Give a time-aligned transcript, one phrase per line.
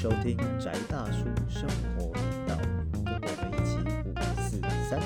[0.00, 2.56] 收听宅大叔生活频道，
[3.04, 3.78] 跟我们一起
[4.08, 5.00] 五四三。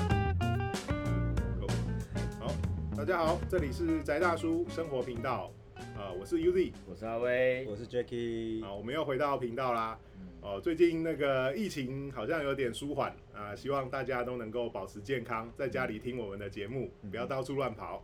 [2.39, 2.53] 好，
[2.95, 5.49] 大家好，这里是宅大叔生活频道，
[5.97, 9.97] 呃，我是 UZ，我是阿威，我是 Jacky，好，我们又回到频道啦。
[10.43, 18.03] 哦，最近那个疫情好像有点舒缓啊，希望大家都能够保持健康，在家里听我们的节目，不要到处乱跑。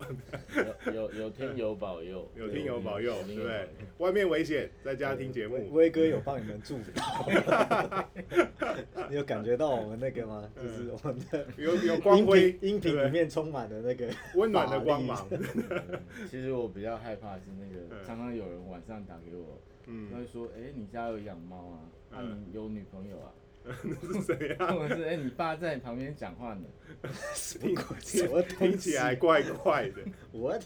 [0.85, 3.67] 有有有听有保佑，有听有保佑， 对不对？
[3.97, 5.69] 外面危险，在家听节目。
[5.73, 6.91] 威哥有帮你们祝福，
[9.09, 10.49] 你有感觉到我们那个吗？
[10.55, 15.27] 就是我们的有有光辉音频，里面充满了那个 温暖的光芒。
[16.29, 21.83] 其实我比较害怕是那个，嗯常常有人晚上打给我，他嗯，会说，哎，你家有养猫啊？
[22.11, 22.23] 啊，
[22.53, 23.31] 有女朋友啊？
[23.83, 24.71] 那是谁啊？
[24.73, 26.63] 或者是哎，你爸在你旁边讲话呢？
[27.59, 30.01] 听什么听起来怪怪的
[30.31, 30.63] ，what？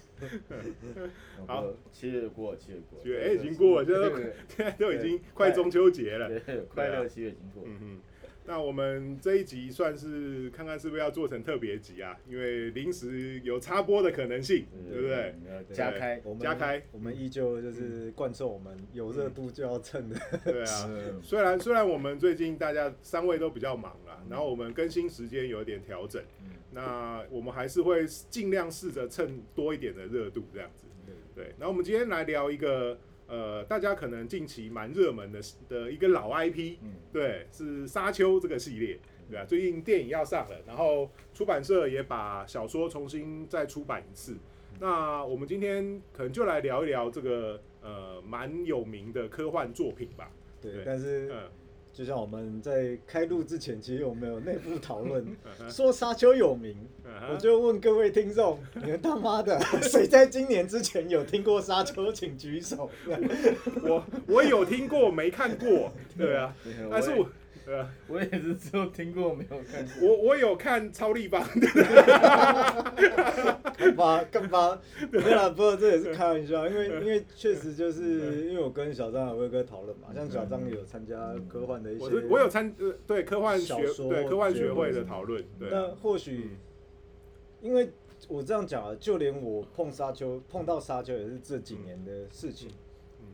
[1.48, 6.30] 好七月过，七月过，七月哎已经过了，现在都现在都已经快中秋节了。
[6.70, 7.64] 快乐七月已经过。
[7.66, 8.00] 嗯哼，
[8.46, 12.18] 那我们这一集算是看看是不是要做成特别集啊？
[12.28, 15.36] 因为临时有插播的可能性，对不对？？
[15.72, 20.86] 加开，我们加开我们依旧就是贯彻我们有热度就要蹭的， 对啊。
[20.92, 30.86] 嗯虽然虽然我们最近大家三位都比较忙啦，然后我们更新时间有一点调整，嗯那我们还是会尽量试着蹭多一点的热度这样子。
[31.36, 32.98] 对，然后我们今天来聊一个
[33.34, 44.38] 呃，大家可能近期蛮热门的的一个老 IP，嗯对，是《沙丘》这个系列，对啊，最近电影要上了，然后出版社也把小说重新再出版一次。
[44.80, 50.32] 那我们今天可能就来聊一聊这个呃蛮有名的科幻作品吧。
[50.62, 51.50] 对对，但是嗯，
[51.94, 55.24] 就像我们在开录之前，其实我们有内部讨论，
[55.70, 62.90] 说沙丘有名，嗯我就问各位听众，你们他妈的 谁在今年之前有听过沙丘，请举手。
[63.88, 66.56] 我我有听过，没看过，对啊，
[66.90, 67.30] 但是我
[67.66, 70.08] 对啊，我也是只有听过没有看过。
[70.08, 71.42] 我我有看超立方。
[71.60, 71.68] 的，
[73.78, 74.80] 干嘛干嘛？
[75.12, 86.58] 没有啦，不过这也是开玩笑，因为因为确实就是因为我跟小张还有哥讨论嘛，像小张有参加科幻的一些，我是我有参呃对科幻学小说对科幻学会的讨论，那或许
[87.62, 87.90] 因为
[88.28, 92.70] 我这样讲啊，就连我碰沙丘碰到沙丘也是这几年的事情。
[92.70, 92.74] 嗯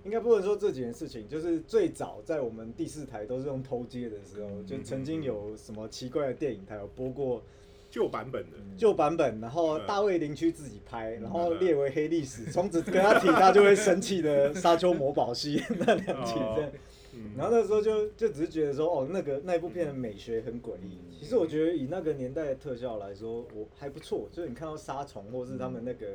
[0.04, 7.42] 应该不能说这几件事情，就是最早在我们第四台都是用偷接的时候，嗯就曾经有什么奇怪的电影台有播过
[7.90, 16.72] 旧版本的，旧版本，然后嗯大卫林区自己拍，然后嗯列为黑历史，从此跟他提他就会生气的《沙丘魔堡》系那两集这样。
[16.72, 21.00] 嗯然后那时候就就只是觉得说，哦，那个那一部片的美学很诡异。
[21.20, 24.30] 其实我觉得以那个年代的特效来说，我还不错。
[24.32, 26.06] 就是你看到杀虫，或是他们那个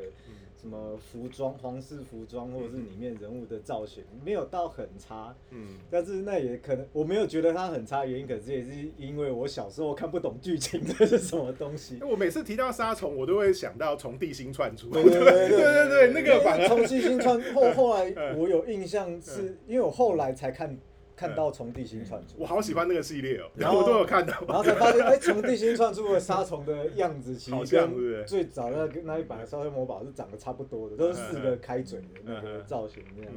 [0.65, 5.37] 什么服装、皇室服装，或者是里面人物的造型，没有到很差。
[5.51, 11.99] 嗯，但是那也可能我没有觉得它很差，原因可是也是因为我小时候看不懂剧情这是什么东西。
[12.11, 20.75] 我每次提到杀虫，我都会想到从地心窜出，对对对对 那个反而从地心穿后 后来嗯我有印象是，因为我后来才看
[21.17, 27.93] 看到从地心窜出我，好喜欢那个系列哦，然后我都有看到，然后才发现，哎，从地心窜出的沙虫的样子，其好实像
[28.27, 33.33] 最早那个那一版的烧黑魔堡是长得差不多的，都是四个开嘴的那个造型那样。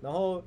[0.00, 0.42] 然后，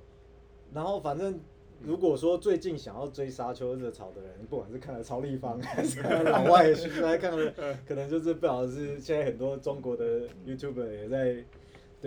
[0.73, 1.39] 然后反正
[1.81, 7.53] 如果说最近想要追沙丘热潮的人，不管是看了超立方还是看了老外，还看了，
[7.85, 11.43] 可能就是不晓得是现在很多中国的 YouTuber 也在。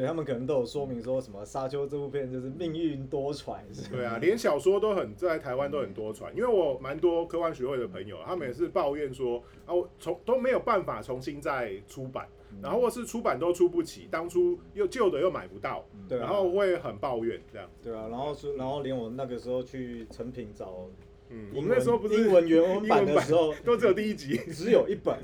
[0.01, 3.59] 对他们可能都有说明说什么《沙丘》这部片就是命运多舛，
[3.91, 12.27] 对啊，连小说都很在台湾都很多传，因为我蛮多科幻学会的朋友，他们也是抱怨说啊，我从都没有办法重新再出版，
[12.63, 17.69] 然后或是出版都出不起，当初又旧的又买不到，对啊然后会很抱怨这样。
[17.85, 20.87] 对啊，然后是，然后连我那个时候去成品找
[21.29, 25.15] 嗯，我们那时候不是英文原文版的时候，都只有第一集，只有一本，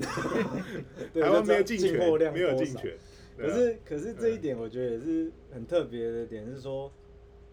[1.11, 2.95] 对台湾没有就进货量，没有进权。
[3.37, 6.91] 对可啊是可是这一点我觉得也是很特别的点是说，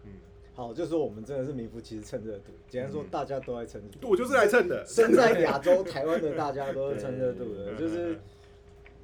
[0.03, 0.11] 嗯。
[0.53, 3.07] 好，就说我们真的是名副其实蹭热度，简单说嗯。
[3.09, 4.85] 大家都在蹭热度，我就是来蹭的。
[4.85, 8.19] 身在亚洲台湾的大家都是蹭热度的，对就是。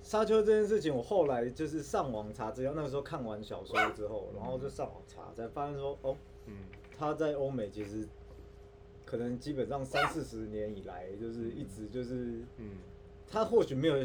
[0.03, 6.17] 沙丘这件事情，我后来就是上网查资料，那个时候看完小说之后，然后就上网查，才发现说，哦，
[6.47, 6.55] 嗯。
[6.97, 8.07] 他在欧美其实
[9.05, 12.77] 可能基本上三四十年以来，就是一直就是嗯
[13.31, 13.95] 他或许没有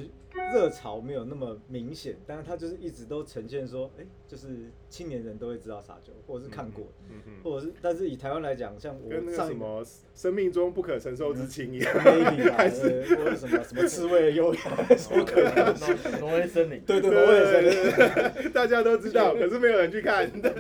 [0.52, 9.82] 热潮没有那么明显，但是他就是一直都呈现说，哎、就是青年人都会知道沙丘，或者是看过，嗯嗯，或者是但是以台湾来讲，像我跟那个什么
[10.14, 14.60] 生命中不可承受之轻一样 或者什么什么刺猬的优雅，
[14.96, 15.74] 什么可能？
[16.20, 17.96] 挪挪威森林， 对对，我也是。
[17.96, 20.30] 对对，大家都知道，可是没有人去看。
[20.30, 20.52] 对，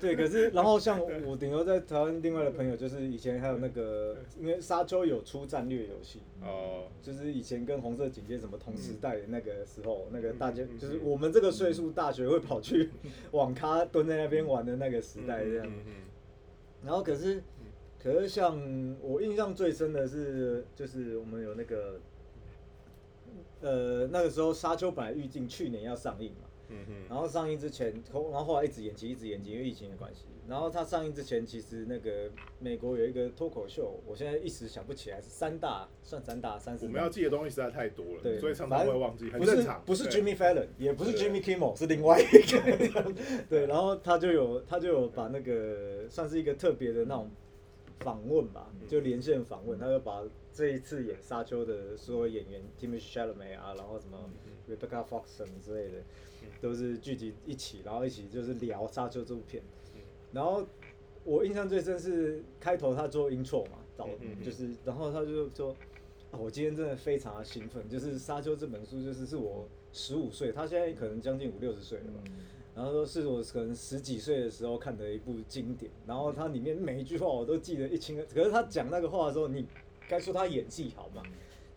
[0.00, 12.90] 对，可是然后像我顶多在台湾另外的朋友，就是以前还有那个，因为沙丘有出战略游戏，哦，就是以前跟红色警戒什么同时代的那个时候，那个大家就是我们这个岁数大学会跑去
[13.32, 15.66] 网咖蹲在那边玩的那个时代这样。
[15.66, 15.92] 嗯嗯
[16.84, 17.42] 然后可是，
[18.02, 18.58] 可是像
[19.00, 22.00] 我印象最深的是，就是我们有那个，
[23.60, 26.48] 呃，那个时候沙丘本来预定去年要上映嘛。
[27.08, 30.26] 然后上映之前，后然后后来一直延期，一直延期，因为疫情的关系。
[30.48, 32.28] 然后他上映之前，其实那个
[32.58, 36.88] 美国有一个脱口秀，我现在一时想不起来是三大，算三大三四大。
[36.88, 39.82] 我们要记的东西实在太多了，对，所以常常会忘记，很不是正常。
[39.86, 40.20] 不是对。
[40.20, 43.14] Jimmy Fallon，也不是 Jimmy Kimmel，是另外一个。
[43.48, 47.30] 对，然后他就有他就有把那个算是一个特别的那种
[48.00, 55.98] 访问吧，嗯就连线访问，他就把这一次演沙丘的所有演员 Timothy Chalamet 啊，然后什么嗯 Rebecca Foxon 之类的，
[56.60, 59.62] 都是聚集一起，然后一起就是聊沙丘这部片。
[59.94, 60.00] 嗯
[60.32, 60.66] 然后
[61.24, 64.08] 我印象最深是开头他做 intro 嘛，导
[64.44, 65.76] 就是，然后他就说。
[66.32, 72.22] 啊，我今天真的非常的兴奋，就是《沙丘》这本书，就是是我十五岁，他现在可能将近五六十岁了吧，
[72.74, 78.34] 然后说是我可能十几岁的时候看的一部经典，然后它里面每一句话我都记得一清二楚。
[78.34, 79.66] 可是他讲那个话的时候，你
[80.08, 81.22] 该说他演技好嘛？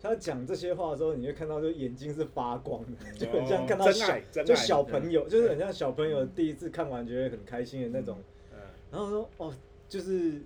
[0.00, 8.18] 他讲这些话的时候，你会看到就眼睛是发光的，就很像看到小就小朋友，就是很像小朋友第一次看完觉得很开心的那种。
[8.52, 8.58] 嗯
[8.90, 9.52] 然后说哦，
[9.88, 10.40] 就是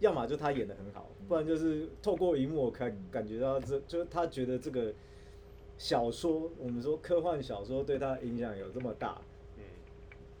[0.00, 4.92] 要么就他演的很好，不然就是透过荧幕我看感觉到这就是他觉得这个
[5.78, 9.20] 小说，我们说科幻小说对他的影响有这么大。
[9.56, 9.62] 嗯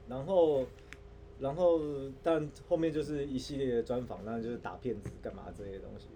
[0.08, 0.64] 然后，
[1.38, 1.80] 然后
[2.22, 6.08] 但后面就是一系列的专访，那就是打骗子干嘛这些东西。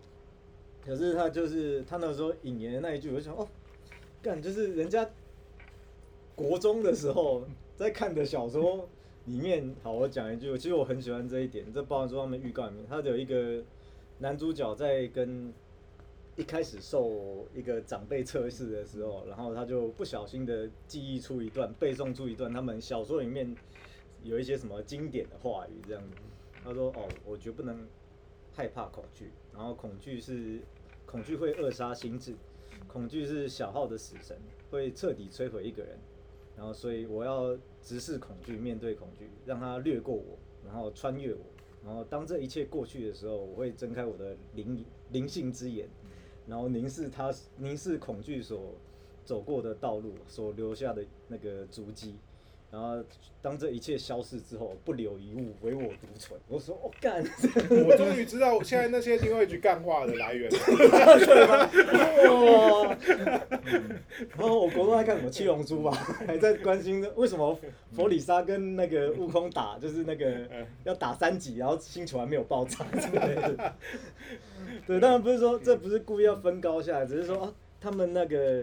[0.84, 3.46] 可是他就是他那时候引言的那一句，我想哦，
[4.22, 5.08] 干就是人家
[6.34, 7.44] 国中的时候
[7.76, 8.88] 在看的小说
[9.26, 13.62] 里面，好，我讲一句，其实我很喜欢这一点，这包含说他们预告里面，他有一个
[14.18, 15.52] 男主角在跟
[16.36, 23.54] 一开始受一个长辈测试的时候，然后他就不小心的记忆出一段，背诵出一段他们小说里面
[24.22, 26.16] 有一些什么经典的话语这样子。
[26.64, 27.86] 他说：“哦，我绝不能
[28.52, 30.60] 害怕恐惧，然后恐惧是
[31.06, 32.34] 恐惧会扼杀心智，
[32.86, 34.36] 恐惧是小号的死神，
[34.70, 35.98] 会彻底摧毁一个人。
[36.56, 41.40] 然后，所以我要直视恐惧，面对恐惧，让它掠过我，然后穿越我。
[41.82, 45.88] 然后，当这一切过去的时候，我会睁开我的灵灵性之眼，
[46.46, 48.74] 然后凝视它，凝视恐惧所
[49.24, 52.16] 走过的道路，所留下的那个足迹。
[52.72, 53.02] 然后，
[53.42, 56.38] 当这一切消失之后，不留一物，唯我独存。
[56.46, 57.20] 我说，我、干，
[57.84, 60.58] 我终于知道现在那些定位局干话的来源了。
[61.26, 61.68] 对吧？
[62.30, 62.96] 哇！
[64.36, 65.90] 然后我国中在看什么《七龙珠》吧，
[66.26, 67.58] 还在关心为什么
[67.92, 70.46] 佛里沙跟那个悟空打，就是那个
[70.84, 73.74] 要打三级，然后星球还没有爆炸之类的。
[74.86, 78.60] 对，当然不是说这不是故意要分高下来，只是说啊，他们那个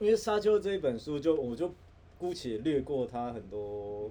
[0.00, 1.72] 因为《沙丘》这一本书就，我就
[2.22, 4.08] 姑且略过它很多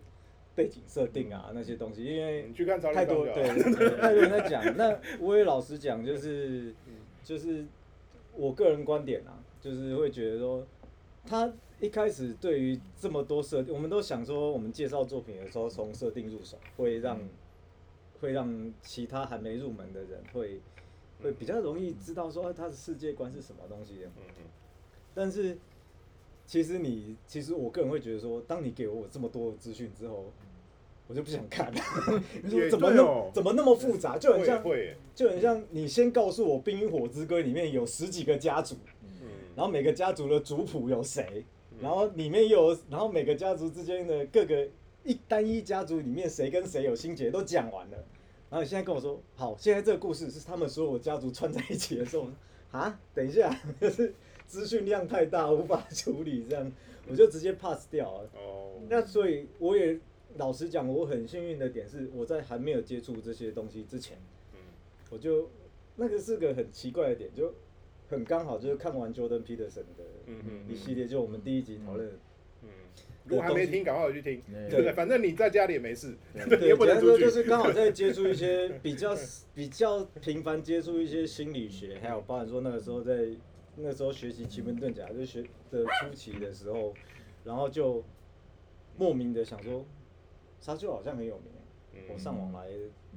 [0.53, 4.61] 背景设定啊那些东西，因为你去看太多 对，对太多人在讲。
[4.75, 6.75] 那我也老实讲，就是
[7.23, 7.65] 就是
[8.35, 10.67] 我个人观点啊，就是会觉得说，
[11.25, 11.49] 他
[11.79, 17.17] 一开始对于这么多设定，我们都想说，我们介绍作品的时候从设定入手，会让
[18.19, 20.59] 会让其他还没入门的人会
[21.23, 24.43] 会比较容易知道说，啊他的世界观是什么东西嗯。
[25.13, 25.57] 但是
[26.51, 30.25] 其实你，其实我个人会觉得说，当你给我这么多的资讯之后，
[31.07, 31.71] 我就不想看。
[32.43, 34.17] 你说怎么那、怎么那么复杂？
[34.17, 34.61] 就很像，
[35.15, 38.75] 就很像你先告诉我《冰与火之歌》里面有十几个家族，
[39.21, 39.29] 嗯。
[39.55, 41.45] 然后每个家族的族谱有谁，
[41.79, 44.67] 然后里面又有，然后每个家族之间的各个
[45.05, 47.97] 一单一家族里面谁跟谁有心结都讲完了，
[48.49, 52.27] 然后你现在跟我说，好，现在这个故事是他们所有家族串在一起的时候，
[52.71, 54.13] 啊，等一下，就是
[54.51, 56.69] 资讯量太大无法处理，这样
[57.07, 58.29] 我就直接 pass 掉了。
[58.35, 59.97] 哦，那所以我也
[60.35, 64.17] 老实讲，我很幸运的点是，我在还没有接触这些东西之前，
[64.53, 64.59] 嗯。
[65.09, 65.49] 我就
[65.95, 67.53] 那个是个很奇怪的点，就
[68.09, 70.03] 很刚好就是看完 Jordan Peterson 的
[70.67, 72.09] 一系列，就我们第一集讨论。
[72.63, 72.67] 嗯，
[73.23, 74.69] 如果还没听，赶快回去听，对。
[74.69, 74.91] 对不对？
[74.91, 76.13] 反正你在家里也没事，
[76.49, 79.15] 对你 也不能出去，就是刚好在接触一些比较
[79.55, 83.29] 比较频繁接触一些心理学，还有包含说那个时候在
[83.81, 86.93] 那时候学习奇门遁甲，就是学的初期的时候，
[87.43, 88.03] 然后就
[88.97, 89.85] 莫名的想说，
[90.59, 91.45] 沙丘好像很有名，
[91.93, 92.01] 嗯。
[92.13, 92.67] 我上网来，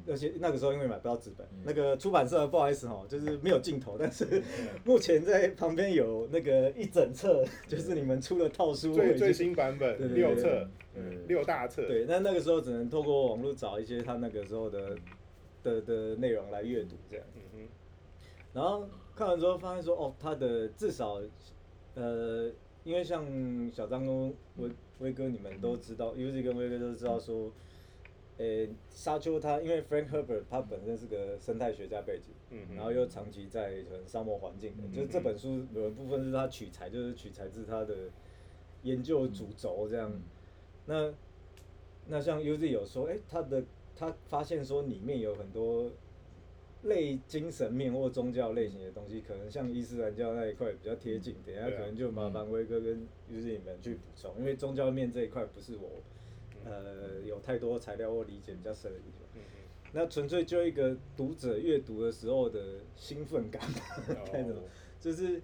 [0.09, 4.43] 而且那个时候因为买不到纸本嗯，那个出版社不好意思哈，就是没有镜头，但是
[4.85, 14.97] 目前在旁边有那个一整册，就是你们出的套书，最最新版本六册，嗯六大册，对，那那个时候只能透过网络找一些他那个时候的
[15.63, 17.27] 的的内容来阅读这样。
[18.53, 21.21] 然后看完之后发现说，哦，他的至少，
[21.95, 22.51] 呃，
[22.83, 23.25] 因为像
[23.73, 27.53] 小张跟威威哥你们都知道，Uzi 跟威哥都知道说，
[28.39, 32.67] 呃，沙丘它因为 Frank Herbert 他本身是个生态学家背景，嗯。
[32.71, 37.95] 哼，然后又长期在可能沙漠环境的，嗯就是这本书有一部分是他取材，就是取材自他的
[38.83, 40.11] 研究主轴这样。
[40.11, 40.23] 嗯。
[40.87, 41.15] 那
[42.07, 43.65] 那像 Uzi 有说，哎、他的
[43.97, 45.91] 他发现说里面有很多
[46.85, 53.01] 类精神面或宗教类型的东西，可能像伊斯兰教那一块比较贴近，等下可能就麻烦威哥跟
[53.31, 56.03] Uzi 你们去补充，因为宗教面这一块不是我
[56.65, 59.29] 呃有太多材料或理解比较深的地方。
[59.35, 59.41] 嗯
[59.97, 63.63] 那纯粹就一个读者阅读的时候的兴奋感，
[64.09, 64.65] 哼，该怎么哦，
[65.01, 65.41] 就是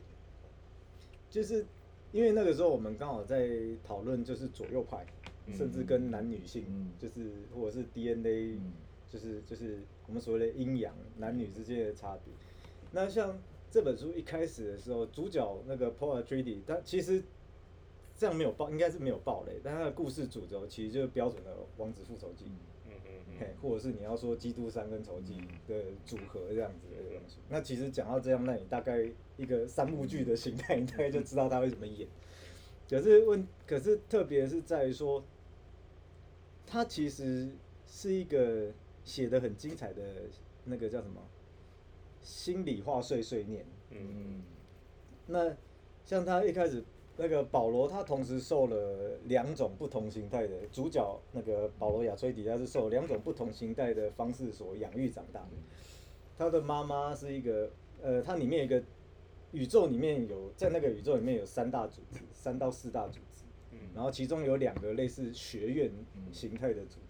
[1.30, 1.64] 就是
[2.10, 3.48] 因为那个时候我们刚好在
[3.84, 5.06] 讨论就是左右派，
[5.46, 8.72] 嗯甚至跟男女性，嗯就是或者是 DNA，、嗯
[9.10, 12.32] 就是就是我们所谓的阴阳男女之间的差别。
[12.92, 13.38] 那像
[13.70, 17.22] 这本书一开始的时候，主角那个 Paul Atreides，他其实
[18.16, 22.46] 这样没有爆，应该是没有爆雷，但他的故事主轴其实就是标准的王子复仇记。
[22.46, 25.74] 嗯嗯嘿嗯，或者是你要说基督山跟仇记的
[26.04, 27.38] 组合这样子的东西。
[27.48, 32.08] 那其实讲到这样，那你大概一个三部剧的形态，你大概就知道他会怎么演。
[32.88, 35.24] 可是问，可是特别是在于说，
[36.66, 37.48] 他其实
[37.86, 38.72] 是一个
[39.04, 40.02] 写的很精彩的
[40.64, 41.20] 那个叫什么？
[42.22, 43.64] 心里话碎碎念。
[43.90, 44.42] 嗯。
[45.26, 45.56] 那
[46.04, 46.84] 像他一开始
[47.16, 55.50] 那个保罗，他同时受了两种不同形态的主角，那个保罗亚崔底下是受两种不同形态的方式所养育长大的。
[56.36, 57.70] 他的妈妈是一个，
[58.02, 58.82] 呃，它里面有一个
[59.52, 63.78] 宇宙里面有在那个宇宙里面有三大组织，三到四大组织，嗯。
[63.94, 65.90] 然后其中有两个类似学院
[66.32, 66.98] 形态的组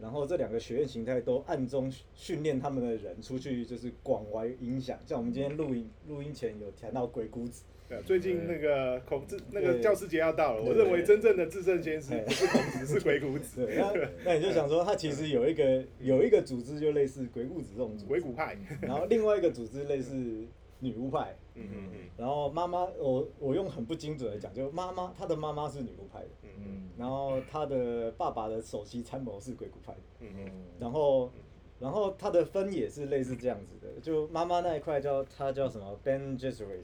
[0.00, 4.98] 然后这两个学院形态都暗中训练他们的人出去，就是广为影响。
[5.04, 18.56] 像我们今天录音录音前有谈到鬼谷子，对啊，最近那个孔子那个教师节要到了，我对认为真正的至圣先师不是孔子，是鬼谷子，对，那那你就想说，他其实有一个有一个组织就类似鬼谷子这种组织，鬼谷派。
[18.80, 20.46] 然后另外一个组织类似
[20.80, 21.98] 女巫派，嗯嗯嗯。
[22.16, 26.90] 然后妈妈，我我用很不精准的讲，就妈妈她的妈妈是女巫派的，嗯嗯。
[26.98, 30.52] 然后她的爸爸的首席参谋是鬼谷派的，嗯嗯。
[30.78, 31.30] 然后
[31.78, 36.82] 然后她的分也是类似这样子的，就妈妈那一块叫她叫什么？Ben Gesserit，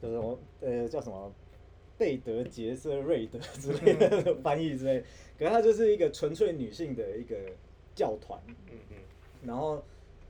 [0.00, 1.32] 叫什么呃叫什么？
[1.98, 5.04] 贝德杰瑟瑞德 之类的翻译之类，
[5.38, 7.36] 可是她就是一个纯粹女性的一个
[7.94, 8.96] 教团，嗯嗯。
[9.44, 9.80] 然后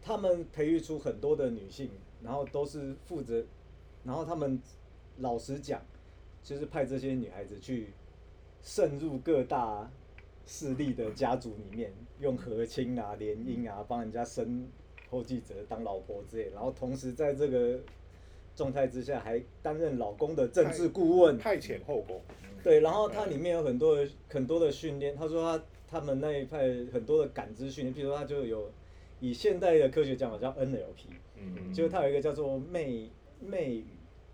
[0.02, 1.88] 他们培育出很多的女性，
[2.22, 3.44] 然后都是负责，
[4.04, 4.60] 然后他们
[5.18, 5.80] 老实讲，
[6.42, 7.88] 就是派这些女孩子去
[8.62, 9.90] 渗入各大
[10.46, 14.68] 势力的家族里面，用和亲啊、联姻啊，帮人家生
[15.10, 17.78] 后继者当老婆之类，然后同时在这个
[18.54, 22.20] 状态之下，还担任老公的政治顾问，派遣后宫。
[22.62, 25.16] 对，然后它里面有很多的很多的训练。
[25.16, 28.70] 他说他他们那一派很多的感知训练，譬如说他就有
[29.18, 31.08] 以现代的科学讲法叫 NLP，
[31.42, 33.86] 嗯就是它有一个叫做媚媚语，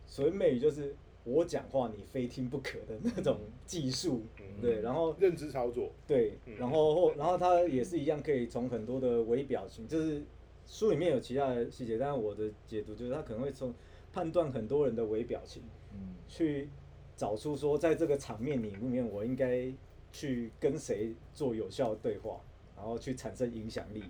[0.07, 5.91] 所谓媚语就是我讲话你非听不可的那种技术，嗯对，然后认知操作。
[6.07, 10.23] 对嗯，然后或然后他也是一样可以从很多的微表情，就是
[10.67, 13.75] 书里面有其他的细节，但是我的解读就是他可能会从
[14.13, 15.63] 判断很多人的微表情。
[15.93, 16.69] 嗯去
[17.17, 19.73] 找出说，在这个场面里面，我应该
[20.13, 22.39] 去跟谁做有效的对话，
[22.77, 24.05] 然后去产生影响力，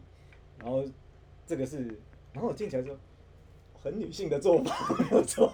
[0.58, 0.84] 然后
[1.46, 1.96] 这个是，
[2.38, 2.96] 然后我听起来说
[3.74, 5.50] 很女性的做法，没有错，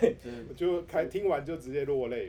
[0.00, 0.16] 对，
[0.54, 2.28] 就开听完就直接落泪。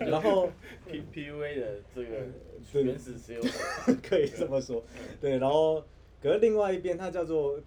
[0.00, 0.50] 然后
[0.90, 2.26] P P U A 的这个
[2.72, 3.50] 对原始持有者，
[4.02, 4.82] 可以这么说，
[5.20, 5.80] 对，然后
[6.20, 7.60] 可是另外一边它叫做。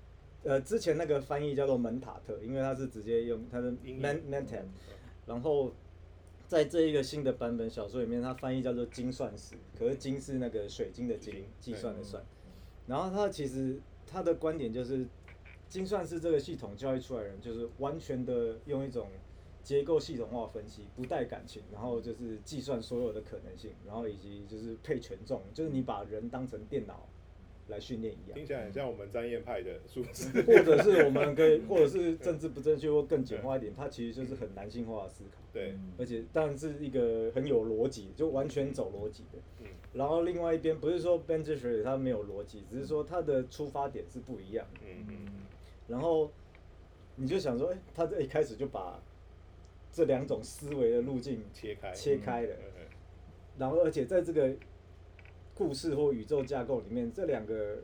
[0.46, 4.66] 呃，之前那个翻译叫做门塔特，因为它是直接用它的英语 man man tab，
[5.26, 5.72] 然后
[6.50, 12.22] 在这一个新的版本小说里面，它翻译叫做精算石，可是金是那个水晶的晶，计算的算。
[12.88, 15.06] 然后它其实他的观点就是，
[15.68, 19.08] 精算师这个系统教育出来的人，就是完全的用一种
[19.64, 27.08] 结构系统化分析，不带感情，然后就是计算所有的可能性，然后以及就是配权重，就是你把人当成电脑
[27.70, 28.46] 来训练一样听。
[28.46, 30.42] 起来很像我们专业派的数字。
[30.42, 39.40] 或者是我们可以，或者是政治不正确或更简化一点，它其实就是很男性化的思考，对，而且当然是一个很有逻辑，就完全走逻辑的。
[39.62, 44.80] 嗯然后另外一边不是说 Ben j e s h e r 他没有逻辑，只是说他的出发点是不一样的。
[44.84, 45.28] 嗯嗯。
[45.88, 46.32] 然后
[47.16, 49.00] 你就想说，哎、他这一开始就把
[49.92, 52.88] 这两种思维的路径切开，切开了，嗯。
[53.58, 54.52] 然后而且在这个
[55.54, 57.78] 故事或宇宙架构里面，这两个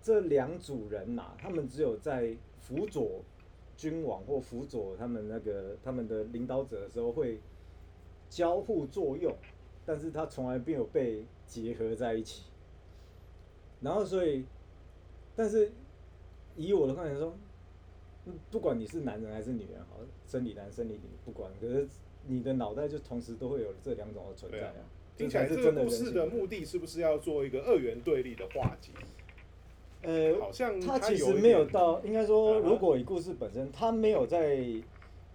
[0.00, 3.24] 这两组人呐、他们只有在辅佐
[3.76, 7.40] 君王或辅佐他们那个他们的领导者的时候会
[8.28, 9.34] 交互作用，
[9.86, 12.44] 但是他从来没有被结合在一起。
[13.80, 14.44] 然后所以，
[15.36, 15.70] 但是
[16.56, 17.34] 以我的观点说，
[18.26, 21.86] 嗯不管你是男人还是女人，好，生理男生理女不管，可是
[22.26, 24.84] 你的脑袋就同时都会有这两种的存在啊啊。
[25.16, 28.90] 听起来这才是真的个故事的目的是不是要做一个二元对立的化解？
[30.02, 34.66] 呃，好像他其实没有到，应该说，如果以故事本身，他没有在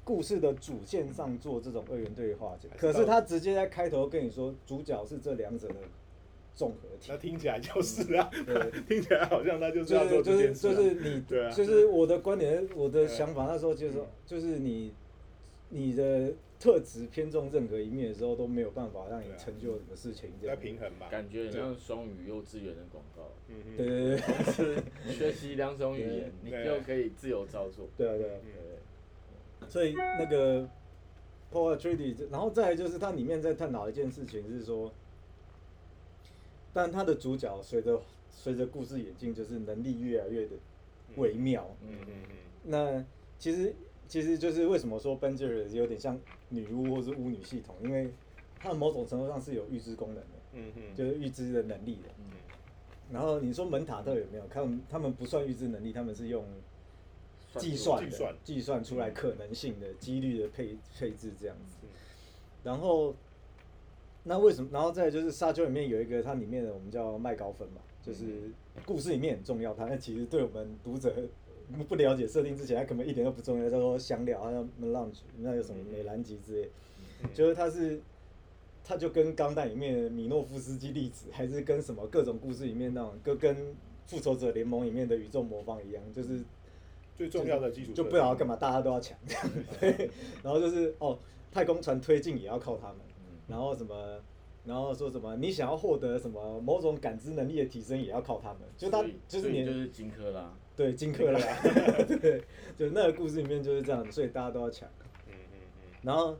[0.09, 5.75] 故事的主线上做这种二元对立化解，还是到可是他直接在开头跟你说，主角是这两者的
[6.55, 7.17] 综合体那。
[7.17, 10.73] 听起来就是啊，对， 听起来好像他就是要就是就是做这件事啊。
[10.73, 14.91] 就是你对啊，就是我的观点，我的嗯想法那时候就是说，就是你
[15.69, 20.59] 你的特质偏重任何一面的时候，都没有办法让你成就什么事情这在样。
[20.59, 21.07] 平衡吧。
[21.11, 23.85] 感觉很像双语幼稚园的广告，嗯嗯对
[24.17, 27.87] 对对是学习两种语言，你对就可以自由操作。
[27.95, 28.39] 对啊对啊。
[28.43, 28.51] 嗯
[29.67, 30.67] 所以那个
[31.51, 34.91] Paul Atreides，然后再来就是它里面在探讨一件事情是说，
[36.73, 40.51] 但它的主角随着随着故事演进，就是能力越来越的
[41.17, 41.67] 微妙。
[41.81, 43.03] 嗯嗯嗯那
[43.37, 43.73] 其实
[44.07, 48.11] 其实就是为什么说 Ben j e r 有点像女巫或是巫女系统，因为
[48.59, 52.09] 它某种程度上是有预知功能的，嗯嗯，就是预知的能力的。
[52.19, 52.25] 嗯，
[53.11, 54.43] 然后你说门塔特有没有？
[54.47, 56.43] 他们他们不算预知能力，他们是用
[57.57, 61.89] 计算的计算计算出来可能性的几率的配配置这样子嗯。
[62.63, 63.15] 然后
[64.23, 64.69] 那为什么？
[64.71, 68.51] 然后再就是沙丘里面有一个它里面的我们叫麦高芬嘛，就是
[68.85, 71.15] 故事里面很重要，它那其实对我们读者
[71.87, 76.69] 不了解设定之前，它根本一点都不重要，叫做香料，它叫 melange，那有什么美兰吉之类，
[77.23, 78.01] 嗯就是它是。
[78.81, 83.75] 他就跟《钢弹》里面的米诺夫斯基粒子，还是跟什么各种故事里面那种，跟跟
[84.07, 86.39] 复仇者联盟里面的宇宙魔方一样，就是
[87.19, 89.17] 最重要的基础就不知道干嘛，大家都要抢，
[89.77, 90.09] 对，
[90.41, 91.19] 然后就是哦，
[91.51, 92.99] 太空船推进也要靠他们，
[93.45, 94.21] 然后什么，
[94.63, 101.39] 然后说什么你想要获得什么某种感知能力的提升也要靠他们，就他就是你就是金克拉，对金克拉，
[102.21, 102.41] 对，
[102.77, 104.87] 就那个故事里面就是这样，所以大家都要抢，
[105.27, 105.91] 嗯嗯嗯。
[106.03, 106.37] 然后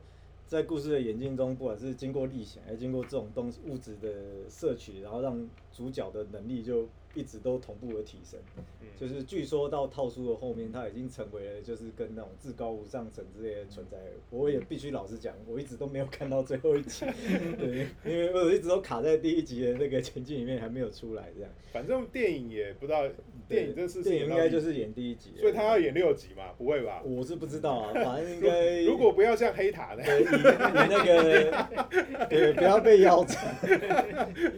[0.47, 8.39] 在故事的演进中，不管是经过历险，还是经过这种东西物质的摄取，然后让主角的能力就一直都同步的提升。
[8.57, 13.97] 嗯，就是据说到套书的后面，他已经成为了就是跟那种至高无上神之类的存在。
[14.29, 17.05] 我也必须老实讲，我一直都没有看到最后一集，
[17.57, 21.49] 对，因为我一直都卡在第一集的那个前进里面还没有出来这样。
[21.71, 23.07] 反正电影也不知道，
[23.47, 26.51] 电影这次电影应该就是演第一集，所以他要演六集嘛？
[26.57, 27.01] 不会吧？
[27.03, 33.55] 我是不知道啊，反正应该 如果不要像黑塔那样， 对，以以那个，对，不要被腰斩。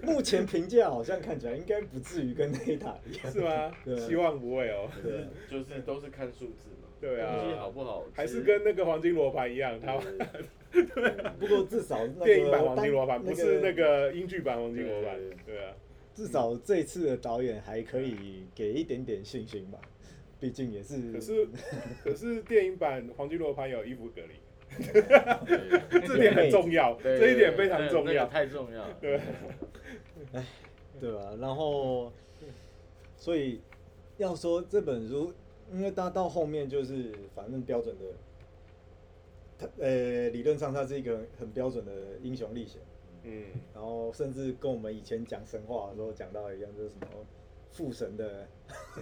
[0.04, 3.98] 目前评价好像看起来应该不至于跟黑塔一样， 是吗对？
[3.98, 4.90] 希望不会哦。
[5.04, 6.88] 对，就是都是看数字嘛。
[7.00, 8.06] 对啊东西好不好？
[8.14, 9.98] 还是跟那个黄金罗盘一样，他
[11.40, 15.74] 不过至少那个电影版黄金罗盘不是那个英剧版黄金罗盘对啊。
[16.14, 19.80] 至少这次的导演还可以给一点点信心吧，
[20.40, 21.12] 毕竟也是。
[21.12, 21.48] 可是
[22.04, 24.92] 可是电影版黄金罗盘有伊芙格林，
[25.90, 28.28] 对 这点很重要，对这一点非常重要。
[28.28, 28.98] 太重要了。
[29.02, 29.20] 对，
[31.00, 31.34] 对吧？
[31.40, 32.12] 然后，
[33.22, 33.62] 所以
[34.18, 35.32] 要说这本书，
[35.72, 38.06] 因为它到后面就是反正标准的，
[39.60, 41.92] 它呃理论上它是一个很标准的
[42.24, 42.82] 英雄历险。
[43.22, 43.44] 嗯，
[43.76, 47.08] 然后甚至跟我们以前讲神话的时候讲到一样，就是什么
[47.72, 48.48] 父神的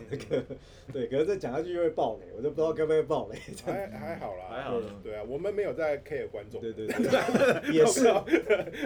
[0.09, 0.43] 那个，
[0.93, 3.37] 对，可是这讲下去就会爆雷，我都不知道该不该爆雷。
[3.65, 8.07] 还还好啦，还好对啊，我们没有在 care 观众，对对对， 也是，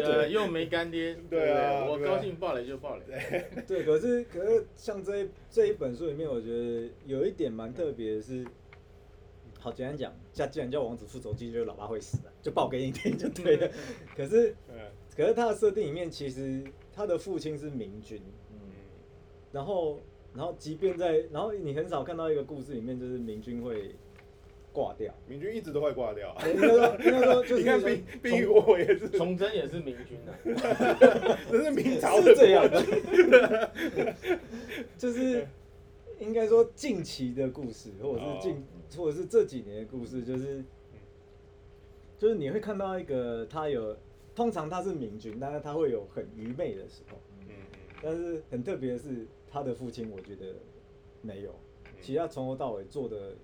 [0.02, 3.46] 呃，又没干爹，对啊我高兴爆雷就爆雷。
[3.68, 8.46] 对， 可是可是像这一这一本书里面，我觉得有一点蛮特别的是，
[9.60, 13.70] 好简单讲，像既然叫王子复仇记，就是老爸会死的，就爆给你听就对了。
[14.16, 14.76] 可是嗯。
[15.16, 18.24] 可是他的设定里面，其实他的父亲是明君，嗯，
[19.54, 20.02] 然后，
[20.36, 23.96] 然后即便在，然后你很少看到一个故事里面，就是明君会
[24.74, 25.14] 挂掉。
[25.28, 26.36] 明君一直都会挂掉。
[26.48, 30.34] 应该说，应该说就是 你看冰冰与火也是，崇祯也是明君啊，
[31.52, 34.20] 这是明朝的是这样的。
[34.98, 35.48] 就是
[36.20, 38.64] 应该说近期的故事，或者是近，哦。
[38.96, 40.64] 或者是这几年的故事，就是
[42.18, 43.98] 就是你会看到一个他有，
[44.36, 47.80] 通常他是明君，但是他会有很愚昧的时候，嗯嗯。
[48.04, 50.56] 但是很特别的是他的父亲，我觉得
[51.22, 51.54] 没有，
[52.02, 53.36] 其实他从头到尾做的。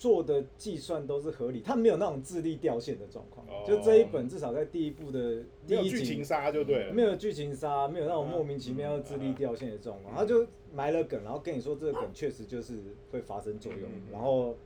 [0.00, 3.46] 做的计算都是合理，他没有那种智力掉线的状况。
[3.48, 3.62] 哦。
[3.66, 13.82] 就这一本至少在第一部的没第一集有剧情杀就对了，没有剧情杀，没有那种莫名其妙的智力掉线的状况，他就埋了梗，然后跟你说这个梗确实就是会发生作用。
[13.82, 14.12] 嗯嗯，嗯。
[14.12, 14.56] 然后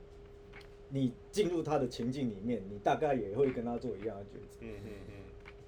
[0.87, 4.59] 你进入他的情境里面，你大概也会跟他做一样的抉择。
[4.61, 5.13] 嗯嗯嗯。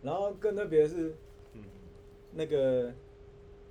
[0.02, 1.14] 然后更特别的是
[1.52, 1.62] 嗯。
[2.34, 2.94] 那个，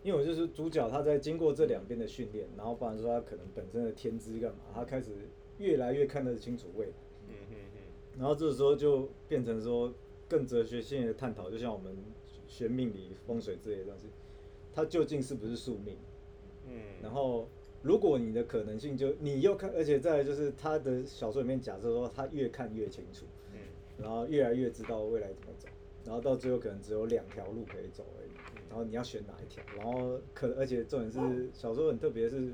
[0.06, 5.10] 因为我就是主角，他在经过这两边的训练，然后不然说他可能本身的天资干嘛，他开始
[5.58, 6.92] 越来越看得清楚未来。
[7.28, 7.80] 嗯嗯嗯
[8.16, 9.92] 然后这时候就变成说
[10.28, 11.92] 更哲学性的探讨，就像我们
[12.46, 14.06] 学命理、风水之类的东西，
[14.72, 15.96] 它究竟是不是宿命？
[16.68, 17.48] 嗯然后
[17.82, 23.58] 如果你的可能性就你又看，而且再来就是他的小说里面假设说他越看越清楚，嗯
[23.98, 25.66] 然后越来越知道未来怎么走，
[26.04, 28.25] 然后到最后可能只有两条路可以走而已，
[28.76, 29.64] 然后你要选哪一条？
[29.74, 32.52] 然后可而且重点是小时候很特别是，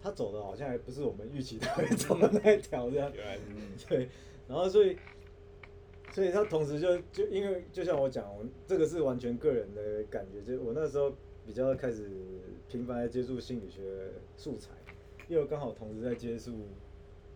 [0.00, 3.12] 他走的好像还不是我们预期他会走的那一条这样。
[3.86, 4.08] 对，
[4.48, 4.96] 然后所以，
[6.12, 11.12] 所以他同时就就因为就像我讲，我这个是完全个人的感觉，就我那时候
[11.46, 12.10] 比较开始
[12.66, 14.70] 频繁的接触心理学素材，
[15.28, 16.54] 因为刚好同时在接触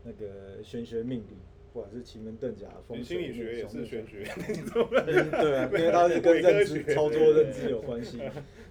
[0.03, 1.37] 那个玄学命理，
[1.73, 8.21] 不管是奇门遁甲、风水、心理学也是玄学， 嗯对啊， 因为它是跟认知、操作认知有关系，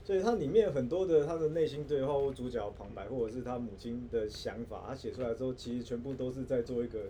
[0.03, 7.09] 所以它里面很多的他的内心对话或主角旁白，或者是他母亲的想法，他写出来之后，其实全部都是在做一个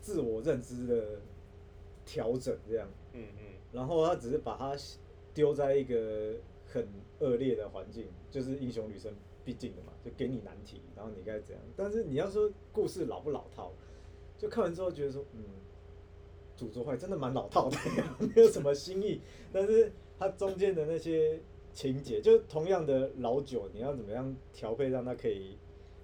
[0.00, 1.20] 自我认知的
[2.04, 2.88] 调整，这样。
[3.12, 4.74] 嗯嗯然后他只是把它
[5.34, 6.34] 丢在一个
[6.66, 6.86] 很
[7.20, 9.12] 恶劣的环境，就是英雄女生
[9.44, 11.62] 必经的嘛，就给你难题，然后你该怎样。
[11.76, 13.72] 但是你要说故事老不老套，
[14.38, 15.42] 就看完之后觉得说，嗯，
[16.56, 17.76] 主卓坏真的蛮老套的，
[18.34, 19.20] 没有什么新意。
[19.52, 21.40] 但是它中间的那些
[21.74, 25.58] 情节，就同样的老酒，你要怎么样调配让它可以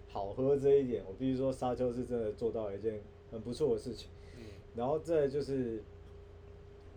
[0.09, 4.11] 好喝这一点，我必须说沙丘是真的做到了一件很不错的事情。
[4.37, 4.45] 嗯
[4.77, 5.81] 然后再就是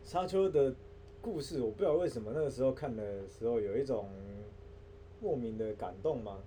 [0.03, 0.73] 沙丘的
[1.21, 4.09] 故事，我不知道为什么那个时候看的时候有一种
[5.21, 6.39] 莫名的感动吗？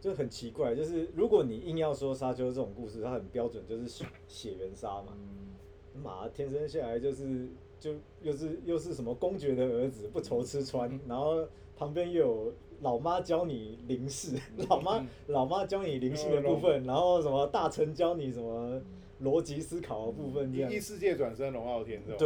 [0.00, 5.12] 就很奇怪，就是如果你硬要说沙丘这种故事，它很标准，就是血血缘杀嘛，
[6.02, 7.48] 马天生下来就是
[7.80, 14.36] 就又是又是什么公爵的儿子，不愁吃穿，然后旁边又有老妈教你灵视，
[14.68, 18.80] 老妈老妈教你灵性的部分，然后什么大臣教你什么
[19.20, 20.72] 逻辑思考的部分这样。
[20.72, 20.78] 异。
[20.78, 22.18] 世界转身龙傲天这种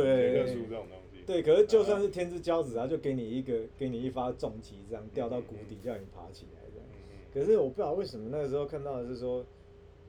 [0.69, 6.62] 这种东西，对，可是就算是天之骄子，啊就给你一个给你一发重击，这样掉到谷底，叫你爬起来
[7.33, 9.45] 可是我不知道为什么那个时候看到的是说，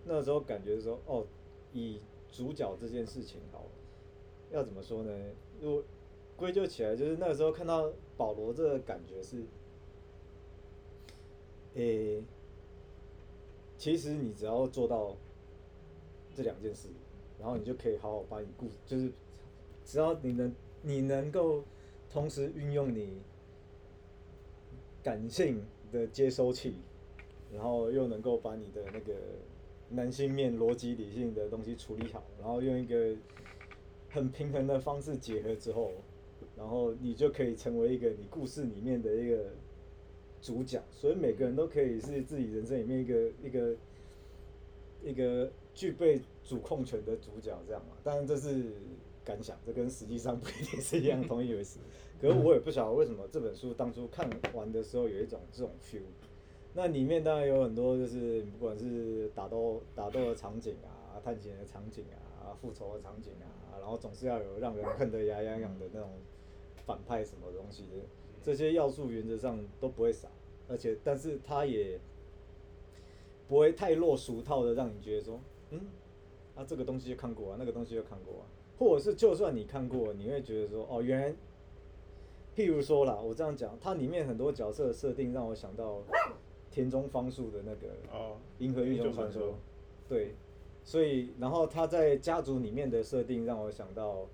[0.06, 1.26] 那时候感觉说，哦，
[1.72, 2.00] 以
[2.32, 3.66] 主角这件事情好，
[4.52, 5.12] 要怎么说呢？
[5.62, 5.84] 如果
[6.36, 9.46] 归咎起来，就是那个时候看到保罗这个感觉是，
[11.76, 12.24] 诶、
[13.78, 15.16] 其实你只要做到
[16.36, 16.90] 这两件事，
[17.40, 19.12] 然后你就可以好好把你故，就是
[19.86, 21.64] 只要你能你能够
[22.10, 23.22] 同时运用你
[25.02, 26.76] 感性的接收器，
[27.54, 29.14] 然后又能够把你的那个
[29.90, 33.16] 男性面逻辑理性的东西处理好，然后用一个
[34.10, 35.92] 很平衡的方式结合之后，
[36.58, 39.52] 然后你就可以成为一个你故事里面的一个
[40.42, 40.82] 主角。
[40.92, 43.76] 所以每个人都可以是自己人生里面一个一个
[45.04, 47.96] 一个具备主控权的主角，这样嘛。
[48.04, 48.72] 当然这是
[49.24, 51.78] 感想，这跟实际上不一定是一样同一回事。
[52.22, 56.02] 可是我也不晓得为什么这本书当初看完的时候有一种这种 feel。
[56.76, 62.06] 那里面当然有很多，就是不管是打斗打斗的场景啊、探险的场景
[62.42, 66.10] 啊、复仇的场景啊，然后总是要有让人恨得牙痒痒的那种
[66.86, 68.04] 反派什么东西的，
[68.42, 70.28] 这些要素原则上都不会少，
[70.68, 72.00] 而且但是它也
[73.48, 75.80] 不会太落俗套的，让你觉得说，嗯，
[76.56, 78.46] 啊这个东西就看过啊，那个东西就看过啊，
[78.80, 81.36] 或者是就算你看过，你会觉得说，哦原来。
[82.56, 86.04] 譬如说啦，我这样讲，它里面很多角色的设定让我想到
[86.74, 89.50] 田中芳树的那个哦《银河英雄传说》，
[90.10, 90.34] 对，
[90.84, 94.22] 所以然后他在家族里面的设定让我想到《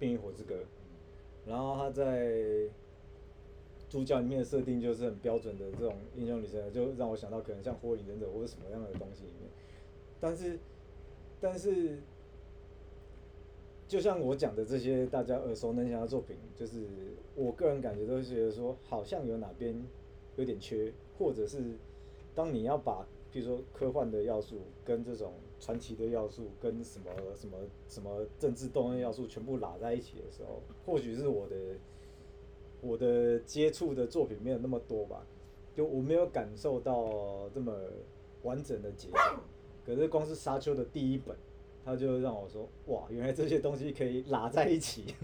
[0.00, 0.56] 冰与火之歌》，
[1.46, 2.68] 然后他在
[3.88, 9.48] 主角里面的设定就是很标准的这种英雄女神，就让我想到可能像《火影忍者》或者什么样的东西里面，
[10.18, 10.58] 但是
[11.40, 12.00] 但是
[13.86, 16.80] 就像我讲的这些大家耳熟能详的作品，就是
[17.36, 19.80] 我个人感觉都是觉得说，好像有哪边
[20.36, 21.76] 有点缺，或者是
[22.34, 27.56] 当你要把比如说科幻的要素跟这种传奇的要素跟什么什么
[27.88, 31.56] 什么政治动乱要素全部拉在一起的时候，或许是我的
[32.80, 35.24] 我的接触的作品没有那么多吧，
[35.74, 37.72] 就我没有感受到这么
[38.42, 39.18] 完整的结构。
[39.84, 41.36] 可是光是沙丘的第一本，
[41.84, 45.14] 他就让我说，哇，原来这些东西可以拉在一起，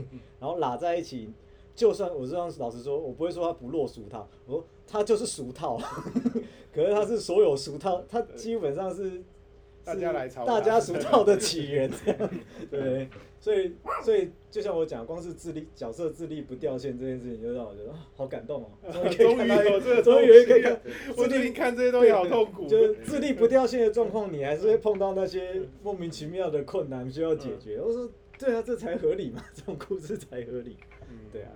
[0.41, 1.33] 然后拉在一起，
[1.75, 5.77] 就算我这样老实说，我不会说它不落俗套，我说它就是俗套，
[6.75, 9.23] 可是它是所有俗套，它基本上是
[9.85, 11.91] 大家来抄大家俗套的起源，
[12.71, 13.09] 对，
[13.41, 13.73] 所以
[14.03, 18.69] 所以就像我讲，光是智力角色智力不掉线这件事情，就让我觉得啊好感动哦，
[19.11, 20.81] 终于终于可以看
[21.17, 22.67] 我最近看这些东西好痛苦。
[22.67, 27.81] 就是智力不掉线的状况，你还是会碰到那些莫名其妙的困难需要解决。
[27.81, 30.77] 我说，对啊，这才合理嘛，这种故事才合理。
[31.11, 31.49] 嗯对啊。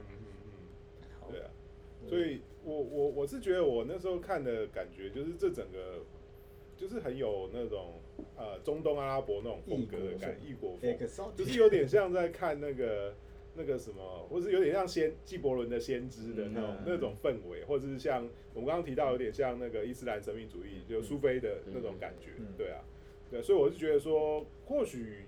[1.30, 1.46] 对啊，
[2.08, 6.04] 所以我我我是觉得我那时候看的感觉，就是这整个
[6.76, 8.00] 就是很有那种
[8.36, 13.14] 呃中东阿拉伯那种风格的感，异国风，就是有点像在看那个
[13.54, 22.46] 那个什么，或是有点像先纪伯伦的先知的那种、嗯那种氛围，或者是像我们刚刚提到有点像那个伊斯兰神秘主义，就苏菲的那种感觉，嗯。
[22.56, 22.80] 对啊，
[23.30, 25.24] 对，所以我是觉得说，或许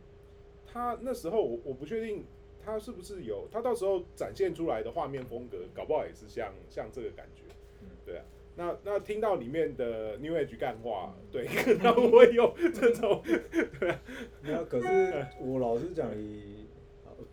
[0.66, 2.25] 他那时候我我不确定
[2.64, 7.42] 他是不是有，他到时候展现出来的画面风格，搞不好也是像像这个感觉，
[7.83, 7.88] 嗯。
[8.07, 8.24] 对啊。
[8.57, 13.94] 那那听到里面的 New Age 干话，对， 可能我会有这种，对
[14.42, 16.09] 没有， 可是我老实讲，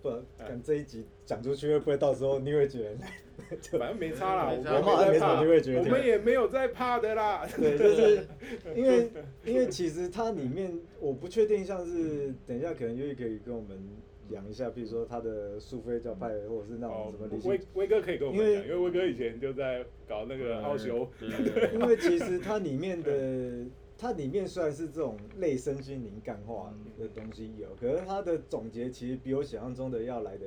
[0.02, 4.72] 不，看这一集讲出去会不会到时候你会觉得，就 反正没差啦，我没差。
[4.72, 7.48] 们我们好像没什么怕机会觉得我们也没有在怕的啦。
[7.56, 8.28] 对，就是
[8.76, 9.12] 因为
[9.46, 13.78] 因为其实它里面我不确定，像是等一下可能又可以跟我们
[14.32, 20.62] 讲一下，比如说他的苏菲教派，或者是那种哦什么理，威性威哥可以跟我们讲，因为威哥以前就在搞那个
[21.74, 23.66] 因为其实它里面的，
[23.98, 30.46] 它里面虽然是这种类身心灵干化的东西有，可是它的总结其实比我想象中的要来的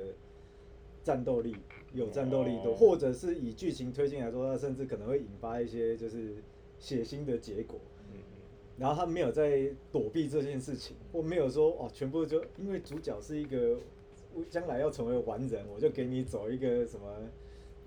[1.03, 1.55] 战斗力
[1.93, 2.75] 有战斗力多，哦。
[2.75, 6.35] 或者是以剧情推进来说，它甚至可能会引发一些就是
[6.79, 7.79] 血腥的结果。
[8.77, 13.77] 嗯然后他没有在躲避这件事情，或没有说哦，全部就因为主角是一个
[14.49, 17.07] 将来要成为完人，我就给你走一个什么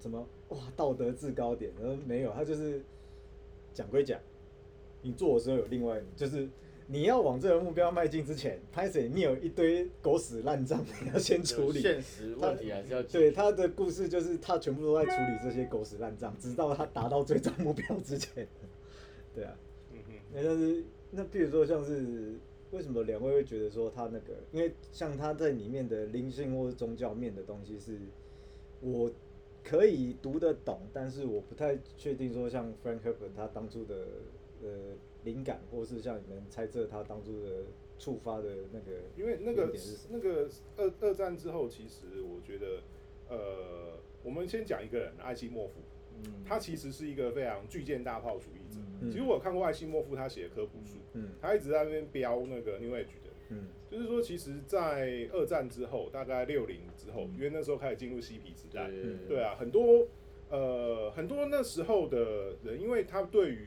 [0.01, 2.83] 什么哇道德制高点，然后没有，他就是
[3.74, 4.18] 讲归讲，
[5.03, 6.48] 你做的时候有另外就是
[6.87, 11.83] 你要往这个目标迈进之前，拍谁你有一堆狗屎烂账你要先处理。
[11.83, 18.48] 现实问题还是要解对他的故事就是他全部都在处理这些狗屎烂账，直到他达到最终目标之前。
[19.35, 19.55] 对啊。
[20.32, 22.34] 那但是那比如说像是
[22.70, 27.98] 为什么两位会觉得说他那个，因为像他在里面的灵性或是宗教面的东西是，
[28.80, 29.10] 我
[29.64, 33.94] 可以读得懂，但是我不太确定说像 Frank Herbert 他当初的
[34.62, 34.68] 呃
[35.24, 37.64] 灵感，或是像你们猜测他当初的
[37.98, 39.72] 触发的那个，因为那个？
[40.10, 42.82] 那个二二战之后，其实我觉得，
[43.28, 45.97] 呃，我们先讲一个人，艾希莫夫，嗯
[46.44, 48.81] 他其实是一个非常巨舰大炮主义者。
[49.00, 49.11] 嗯。
[49.11, 51.31] 其实我有看过艾希莫夫他写的科普书，嗯。
[51.40, 53.31] 他一直在那边标那个 New Age 的。
[53.50, 53.68] 嗯。
[53.90, 60.07] 就是说，其实，在二战之后，大概六零之后，因为那时候开始进入嬉皮时代，对对啊，很多
[60.50, 63.66] 呃很多那时候的人，因为他对于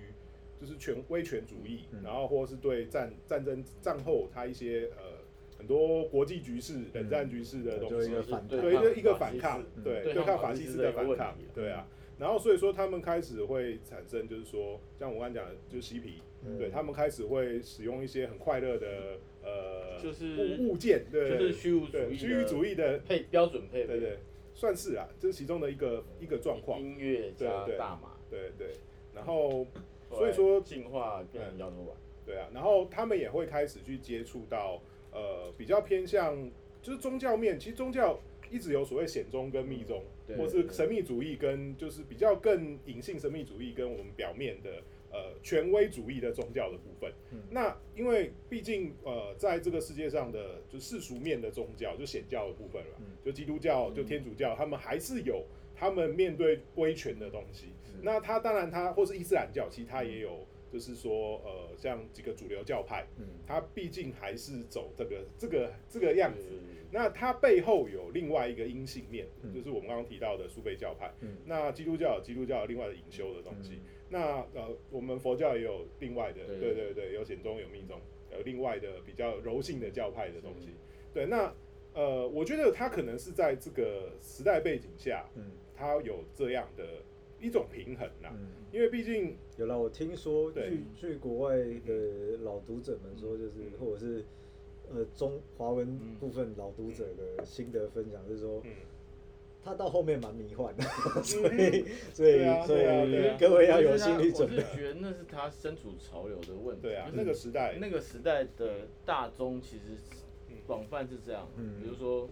[0.60, 2.04] 就是权威权主义，嗯。
[2.04, 5.24] 然后或是对战战争战后他一些呃
[5.58, 8.10] 很多国际局势、冷战局势的东西
[8.48, 11.88] 对，抗一个一个反抗，嗯对，对对抗抗法西斯的反抗，对啊。
[12.22, 16.56] 然后所以说他们开始会产生，就是说，像我刚才讲的，就是嬉皮，嗯。
[16.60, 24.20] 对他们开始会使用一些很快乐的呃，就是物物件，对，就是虚无主对义的虚无主义的，配标准配备，对对，
[24.54, 28.68] 算是啊，这是其中的一个一个状况，音乐加对对大麻，对对。
[29.16, 29.66] 然后
[30.12, 34.80] 所以说进化变成摇头丸，对啊，然后他们也会开始去接触到
[35.12, 36.38] 呃比较偏向
[36.84, 38.20] 就是宗教面，其实宗教
[38.52, 47.12] 一直有所谓显宗跟密宗，对或是神秘主义跟就是比较更隐性神秘主义跟我们表面的呃权威主义的宗教的部分。
[47.32, 57.74] 嗯那因为毕竟呃在这个世界上的就世俗面的宗教就显教的部分了，嗯就基督教就天主教，他们还是有他们面对威权的东西。
[58.02, 60.48] 那他当然他或是伊斯兰教，其实他也有。
[60.72, 66.48] 就是说，呃，像几个主流教派，嗯它毕竟还是走这个这个这个样子。
[66.48, 71.14] 对那它背后有另外一个阴性面，嗯就是我们刚刚提到的苏菲教派。
[71.22, 73.80] 嗯那基督教有基督教有另外的隐修的东西。
[74.10, 77.98] 那呃，我们佛教也有另外的，对对对对，有显宗有密宗，
[78.34, 80.70] 有另外的比较柔性的教派的东西。
[81.14, 81.54] 对，那
[81.94, 86.84] 呃，我觉得它可能是在这个时代背景下，嗯它有这样的
[87.40, 88.34] 一种平衡啦。
[88.34, 94.26] 嗯，因为毕竟有了，我听说对据据国外的老读者们说，就是嗯或者是
[94.94, 96.16] 呃中华文嗯。
[96.20, 98.72] 部分老读者的心得分享是说，嗯，
[99.64, 100.84] 他到后面蛮迷幻的，
[101.24, 101.58] 所嗯。
[101.60, 104.58] 以所以所以各位要有心理准备。
[104.58, 104.62] 我。
[104.62, 106.84] 是觉得那是他身处潮流的问题。
[106.84, 109.98] 对啊，那个时代，那个时代的大宗其实
[110.50, 110.56] 嗯。
[110.68, 111.80] 广泛是这样，嗯。
[111.82, 112.26] 比如说，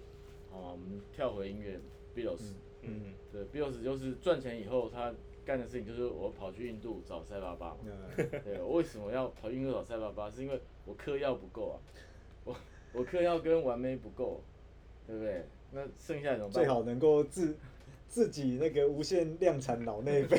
[0.52, 1.80] 啊，我们跳回音乐
[2.16, 3.14] ，Beatles，嗯。
[3.32, 5.14] 对，Beatles 就是赚钱以后他
[5.46, 7.76] 干的事情就是我跑去印度找塞巴巴
[8.16, 10.30] 对，我为什么要跑印度找塞巴巴？
[10.30, 11.76] 是因为我嗑药不够啊，
[12.44, 12.56] 我
[12.94, 14.42] 我嗑药跟完美不够，
[15.08, 15.46] 对不对？
[15.72, 16.52] 那剩下怎么办？
[16.54, 17.56] 最好能够自
[18.08, 20.38] 自己那个无限量产脑内啡。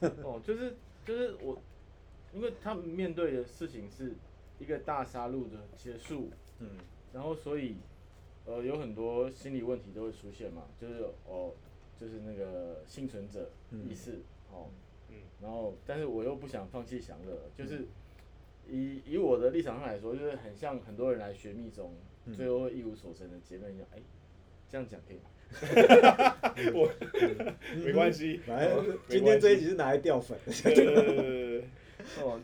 [0.22, 1.56] 哦，就是就是我，
[2.34, 4.12] 因为他们面对的事情是
[4.58, 6.28] 一个大杀戮的结束，
[6.58, 6.68] 嗯
[7.12, 7.76] 然后所以
[8.44, 11.52] 呃有很多心理问题都会出现嘛，就是哦
[11.98, 13.50] 就是那个幸存者
[13.88, 14.20] 意识、
[14.52, 14.68] 哦，
[15.08, 17.86] 嗯然后但是我又不想放弃享乐，就是
[18.68, 21.94] 以以我的立场上来说，就是很像很多人来学密宗，
[22.26, 23.98] 嗯最后会一无所成的结论一样，哎，
[24.68, 25.30] 这样讲可以吗？
[26.74, 26.90] 我
[27.84, 30.36] 没关系，反正没今天这一集是拿来掉粉。
[30.44, 31.64] 对对对对对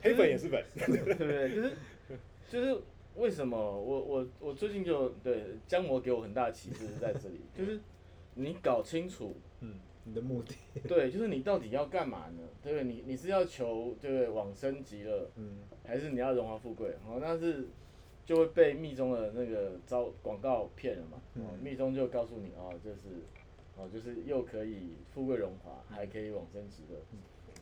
[0.03, 1.55] 黑粉也是粉，对不对？
[1.55, 1.73] 就是
[2.49, 2.81] 就是
[3.17, 7.81] 为什么我我我最近就对江魔给我很大的启示是在这里，就是
[8.35, 10.55] 你搞清楚，嗯，你的目的。
[10.89, 12.43] 对，就是你到底要干嘛呢？
[12.63, 12.85] 对不对？
[12.85, 16.91] 你你是要求对不对往生极乐，嗯还是你要荣华富贵？
[17.07, 17.67] 哦，那是
[18.25, 21.19] 就会被密宗的那个招广告骗了嘛。
[21.35, 22.99] 哦，嗯密宗就告诉你哦，就是
[23.77, 26.99] 哦，就是又可以富贵荣华，还可以往生极乐。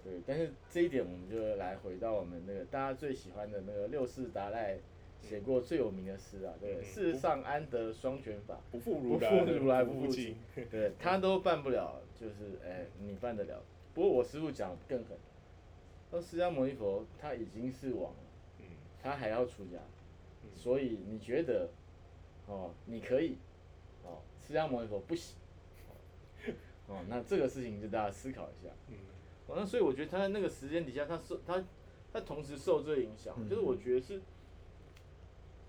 [0.03, 4.79] 对，但是这一点我们就来回到我们那个大家最喜欢的那个六世达赖
[5.21, 10.67] 写过最有名的诗啊，对，嗯世上安得双全法，不负如来，负如来不不负亲亲。
[10.71, 13.63] 对他都办不了，就是哎、你办得了。
[13.95, 15.17] 不过我师傅讲更狠，
[16.11, 18.19] 说释迦牟尼佛他已经是王了，
[18.59, 18.67] 嗯。
[19.03, 19.79] 他还要出家，
[20.55, 21.71] 所以你觉得
[22.47, 23.39] 哦你可以，
[24.05, 25.37] 哦释迦牟尼佛不行，
[26.89, 28.71] 哦那这个事情就大家思考一下。
[28.89, 28.97] 嗯。
[29.47, 31.65] 哦，那所以我觉得他在那个时间底下，他受他
[32.13, 33.49] 他同时受这个影响，嗯。
[33.49, 34.21] 就是我觉得是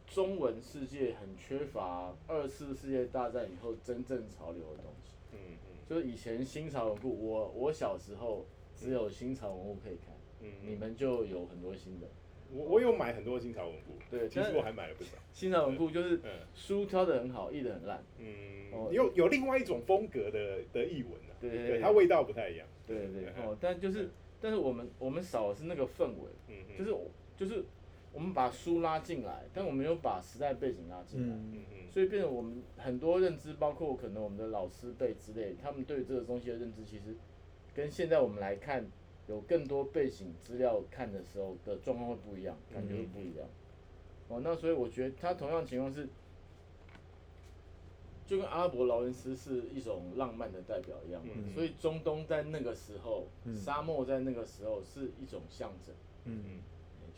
[0.05, 5.13] 中文世界很缺乏二次世界大战以后真正潮流的东西。
[5.31, 12.07] 嗯嗯就是以前新潮文库，我我小时候只有新潮文物可以看，嗯你们就有很多新的。
[12.49, 15.17] 我我有买很多新潮文库，对其实我还买了不少。
[15.33, 17.97] 新潮文库就是嗯书挑的很好，译的很烂。
[17.97, 22.65] 哦嗯，有有另外一种风格的的译文啊，对对对，它味道不太一样。
[22.87, 26.95] 对对哦，但就是但是我们我们少的是那个氛围，嗯嗯就是
[27.35, 27.65] 就是
[28.13, 31.33] 我们把书拉进来，但我们有把时代背景拉进来。
[31.33, 31.51] 嗯。
[31.53, 31.91] 嗯嗯。
[31.91, 37.15] 所以变成我们很多认知，包括可能我们的老师辈之类，他们对这个东西的认知，其实
[37.73, 38.85] 跟现在我们来看
[39.27, 43.47] 有更多背景资料看的时候的状况会不一样，感觉会不一样。
[44.29, 46.07] 哦，那所以我觉得他同样情况是，
[48.25, 51.53] 就跟阿拉伯劳伦斯是一种浪漫的代表一样，嗯。
[51.53, 53.53] 所以中东在那个时候，嗯。
[53.53, 55.93] 沙漠在那个时候是一种象征，
[56.23, 56.61] 嗯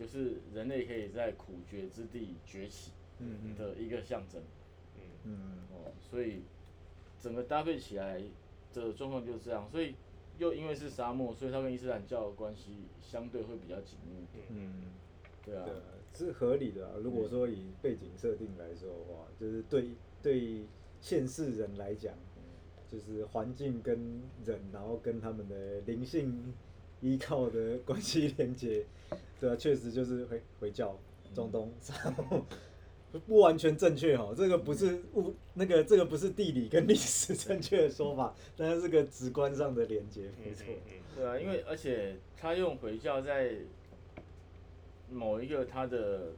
[0.04, 4.42] 就是人类可以在苦绝之地崛起嗯的一个象征。
[5.24, 5.60] 嗯。
[5.72, 6.42] 哦，所以
[7.22, 8.22] 整个搭配起来
[8.74, 9.96] 的状况就是这样，所以
[10.38, 14.74] 又因为是沙漠，所以它跟伊斯兰教的关系相对会比较紧密，嗯，
[15.46, 15.66] 对啊，，
[16.13, 16.96] 是合理的啊。
[17.02, 20.66] 如果说以背景设定来说的话，就是对对
[21.00, 22.13] 现世人来讲，
[22.89, 26.54] 就是环境跟人，然后跟他们的灵性
[27.04, 28.86] 依靠的关系连接，
[29.39, 30.98] 对啊，确实就是回回教
[31.36, 31.72] 中东。
[33.28, 40.66] 不完全正确哦，这个不是物那个这个不是地理跟历史正确的说法， 但是这个直观上的连接，没错。
[40.68, 43.52] 嗯对啊，因为而且他用回教在
[45.12, 46.32] 某一个他的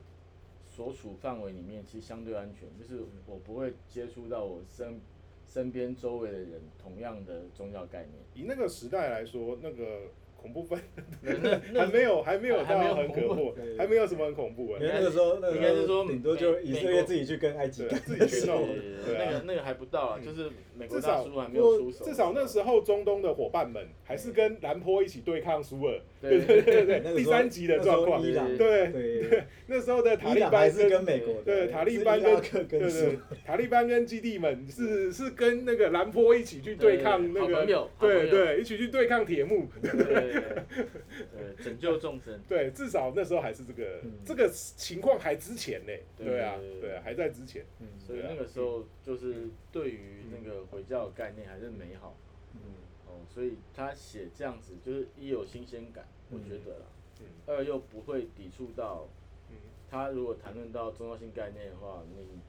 [0.67, 4.99] 所处范围里面，其实相对安全，就是我不会接触到我身
[5.47, 8.15] 身边周围的人同样的宗教概念。
[8.33, 10.09] 以那个时代来说，那个
[10.45, 10.79] 恐怖分。
[11.73, 14.79] 还没有还没有到很可恐怖还没有什么很恐怖的。
[14.79, 19.25] 因为那个时候，那应该是说个时候顶多就以色列自己去跟埃及自己去弄对对啊。
[19.25, 22.05] 那个那个还不到啊，就是美国至少大叔还没有出手。
[22.05, 28.21] 至少那时候中东的伙伴们还是跟兰坡一起对抗苏尔，对对对对 第三集的状况。
[28.21, 37.65] 那，时候伊朗对对，那时候的塔利班是跟美国的，对塔利班跟对对， 塔利班跟基地们是是跟那个兰坡一起去对抗那个
[37.99, 42.39] 对对，一起去对抗铁幕，对对对对， 拯救众生。
[42.47, 44.11] 对，至少那时候还是这个嗯。
[44.25, 46.95] 这个情况还之前呢，对对啊对对，对。
[46.95, 47.87] 啊，还在之前，嗯。
[47.99, 52.17] 所以那个时候就是对于那个回教的概念还是美好。
[52.53, 52.59] 嗯。
[53.07, 56.85] 哦，所以他写这样子就是一有新鲜感，我觉得啦，
[57.19, 57.25] 嗯。
[57.45, 59.07] 二又不会抵触到
[59.49, 59.55] 嗯。
[59.89, 62.39] 他如果谈论到宗教性概念的话，你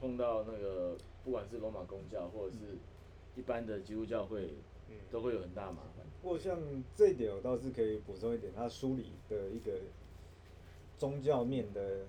[0.00, 2.78] 碰到那个不管是罗马公教或者是
[3.34, 4.50] 一般的基督教会，
[4.88, 4.96] 嗯。
[5.10, 6.06] 都会有很大麻烦。
[6.20, 6.58] 不过像
[6.94, 9.72] 这一点，我倒是可以补充一点，他书里的一个
[10.96, 12.06] 宗教面的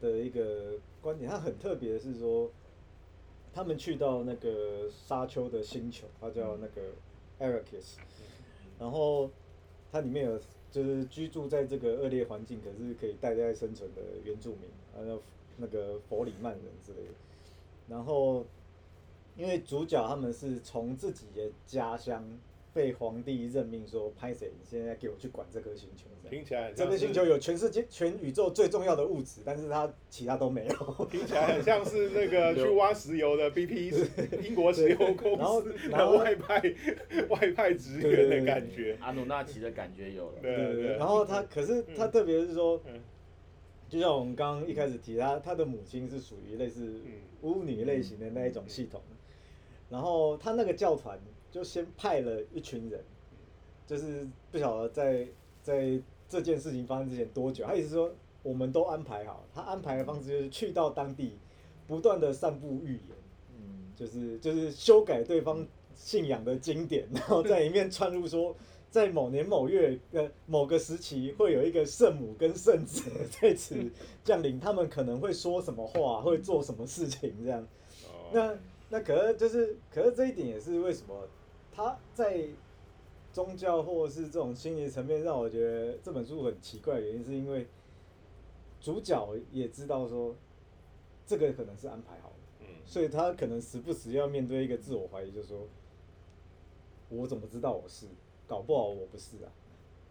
[0.00, 2.50] 的一个观点，他很特别的是说，
[3.54, 6.92] 他们去到那个沙丘的星球，它叫那个
[7.40, 7.94] Arrakis，
[8.78, 9.30] 然后
[9.94, 10.36] 它里面有
[10.70, 15.22] 就是居住在这个恶劣环境，可是可以代代生存的原住民，还有
[15.56, 17.14] 那个佛里曼人之类的，
[17.88, 18.44] 然后。
[19.36, 22.24] 因为主角他们是从自己的家乡
[22.74, 26.06] 被皇帝任命说，拍谁，你现在给我去管这颗星球。
[26.28, 31.06] 听起来很这颗星球有全世界、全宇宙最重要的物质，但是它其他都没有。
[31.08, 36.74] 听起来很像是那个 去挖石油的 BP 英国石油公然后司然后的外派
[37.28, 38.98] 外派职员的感觉。
[39.00, 43.00] 阿努纳奇的感觉有了，对对对然后他，可是他特别是说嗯，
[43.88, 47.12] 就像我们刚刚一开始提他，他的母亲是属于类似嗯。
[47.42, 49.00] 巫女类型的那一种系统。
[49.90, 51.20] 然后他那个教团
[51.54, 53.00] 就先派了一群人，
[53.86, 55.24] 就是不晓得在
[55.62, 61.38] 在这件事情发生之前多久，他意思说我们都安排好，他安排的方式就是去到当地，
[61.86, 63.16] 不断的散布预言，
[63.56, 68.52] 嗯，就是就是修改对方信仰的经典，然后在里面串入说，
[68.90, 73.76] 在某年某月呃某个时期会有一个圣母跟圣子在此
[74.24, 77.62] 降临，他们可能会说什么话，会做什么事情这样。
[78.08, 78.58] 哦那
[78.90, 81.26] 那可是就是，可是这一点也是为什么
[81.74, 82.46] 他在
[83.32, 87.66] 宗教或是这种心理层面让我觉得这本书很奇怪的原因，是因为
[88.80, 90.36] 主角也知道说
[91.26, 95.66] 这个可能是安排好的，嗯所以他可能时不时要面对一个自我怀疑，就说
[97.08, 98.06] 我怎么知道我是？
[98.46, 99.50] 搞不好我不是啊。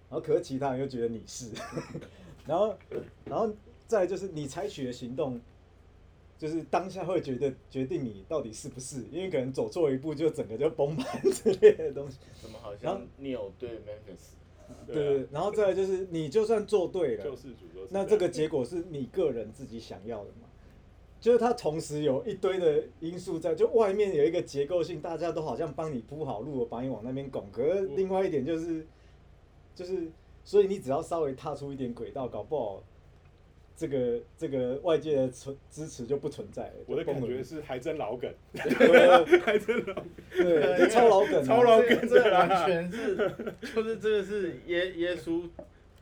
[0.10, 1.52] 然后可是其他人又觉得你是，
[2.46, 2.76] 然后
[3.26, 3.50] 然后
[3.88, 5.40] 再就是你采取的行动。
[6.38, 12.18] 就是当下会觉得决定你到底是不是，因为可能走错一步就整个就崩盘之类的东西。
[12.42, 13.00] 怎么好然后
[13.58, 20.48] 对 Memphis，对然后再来就是你就算做对了，救世主都是那这个结果是你个人自己想要的嘛？
[21.22, 27.48] 就是它同时有一堆的因素在，就外面有一个结构性，大家都好像帮你铺好路，把你往那边拱。
[27.50, 28.86] 可是另外一点就是，
[29.74, 30.12] 就是
[30.44, 32.84] 所以你只要稍微踏出一点轨道，搞不好
[33.76, 36.74] 这个这个外界的存支持就不存在了。
[36.86, 40.06] 我的感觉是还真老梗，对 还真老梗。
[40.32, 43.16] 对，这超老梗啊，超老梗这完全是，
[43.76, 45.44] 就是这个是耶耶稣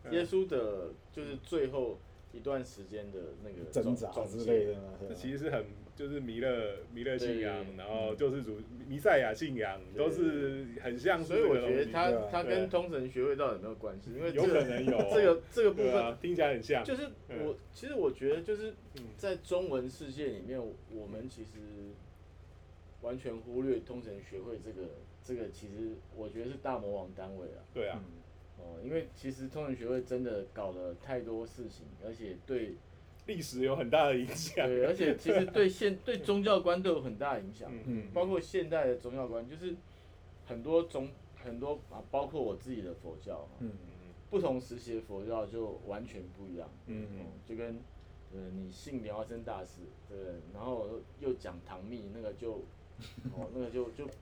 [0.04, 1.98] 嗯耶稣的，就是最后
[2.34, 4.76] 一段时间的那个挣扎总之类的。
[5.16, 5.66] 其实是很
[5.96, 11.44] 就是弥勒弥勒信仰，然后救世主弥赛亚信仰，都是很像所以。
[11.44, 14.12] 我觉得他他跟通神学会到底有没有关系？
[14.14, 16.84] 因为这有可个能有这个这个部分啊，听起来很像。
[16.84, 20.60] 就是嗯我其实我觉得就是嗯在中文世界里面，
[20.92, 21.50] 我们其实
[23.02, 24.88] 完全忽略通神学会这个
[25.24, 27.62] 这个，其实我觉得是大魔王单位啊。
[27.74, 32.76] 对啊，嗯哦，因为其实通神学会真的搞了太多事情，而且对
[33.26, 34.68] 历史有很大的影响。
[34.68, 37.84] 对，而且其实对现对宗教观都有很大的影响，嗯。
[37.86, 38.12] 嗯。
[38.14, 39.76] 包括现代的宗教观，就是
[40.46, 41.10] 很多宗
[41.44, 43.72] 很多啊，包括我自己的佛教，嗯。
[44.30, 47.06] 不同时期的佛教就完全不一样，嗯。
[47.12, 47.80] 嗯，就跟
[48.34, 50.18] 呃你信莲花生大师，对？
[50.54, 50.88] 然后
[51.20, 52.64] 又讲唐密，那个就
[53.36, 54.14] 哦那个就就不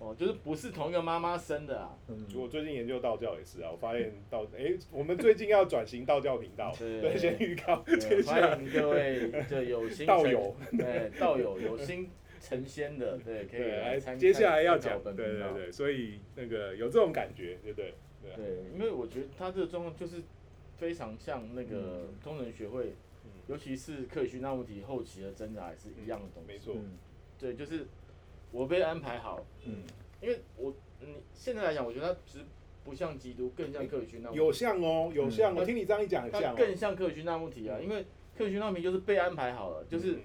[0.00, 2.26] 哦就是不是同一个妈妈生的啊，嗯。
[2.34, 7.84] 我最近研究道教也是啊，我发现道，哎、我们最近要转型道教频道，对对，先预告，
[8.26, 12.08] 欢迎各位就有心道友，对道友有心
[12.40, 17.94] 成仙的，对，可以，来参接下来要讲，的对对对，所以那个有这种感觉，对不对？
[18.34, 18.44] 对
[18.74, 20.22] 因为我觉得他这个状况就是
[20.76, 22.14] 非常像那个嗯。
[22.24, 22.94] 通人学会，
[23.24, 23.30] 嗯。
[23.48, 26.48] 尤其是克里希那穆提后期的挣扎也是一样的东西。
[26.52, 26.96] 没错，嗯
[27.38, 27.86] 对，就是
[28.52, 29.82] 我被安排好，嗯。
[30.20, 32.44] 因为我你现在来讲，我觉得他其实
[32.84, 34.30] 不像基督，更像克里希那。
[34.32, 35.66] 有像哦，有像哦，嗯。
[35.66, 36.56] 听你这样一讲很他像哦。
[36.58, 38.04] 更像克里希那穆提啊，嗯因为
[38.36, 40.20] 克里希那穆提就是被安排好了，就是嗯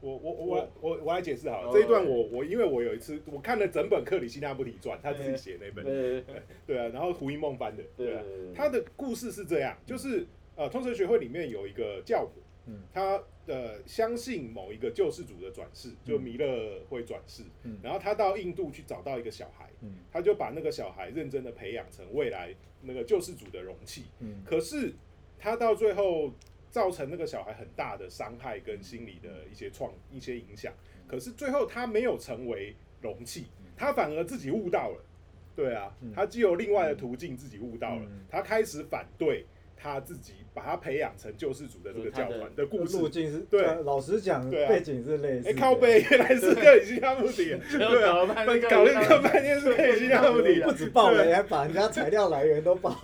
[0.00, 1.70] 我我我我我我来解释好了，哦。
[1.72, 6.24] 这一段我我因为我有一次我看了整本克里希那穆提传，他自己写那本，对
[6.66, 8.22] 对啊，然后胡因梦翻的，啊对啊。
[8.24, 12.80] 对，他的故事是这样，就是呃，通神学会里面有一个教母，嗯。
[12.92, 17.78] 他呃相信某一个救世主的转世，就弥勒会转世，嗯。
[17.82, 19.96] 然后他到印度去找到一个小孩，嗯。
[20.12, 24.42] 他就把那个小孩认真的培养成未来那个救世主的容器，嗯。
[24.44, 24.94] 可是
[25.38, 26.32] 他到最后
[26.70, 30.72] 造成那个小孩很大的伤害跟心理的一些创一些影响，
[31.06, 33.46] 可是最后他没有成为容器，
[33.76, 35.04] 他反而自己悟到了，
[35.56, 39.46] 对啊嗯，他既有另外的途径自己悟到了嗯，他开始反对
[39.80, 42.98] 他自己把他培养成救世主的这个教团的故事。
[42.98, 43.08] 路。
[43.08, 43.62] 径是，对。
[43.64, 44.68] 呃老实讲，对啊。
[44.68, 45.50] 背景是类似的。
[45.50, 52.94] 哎，靠背原来是克里希那穆迪， 对啊，搞了半天搞了个半天是克里希那穆迪不，止爆雷，还把人家材料来源都爆。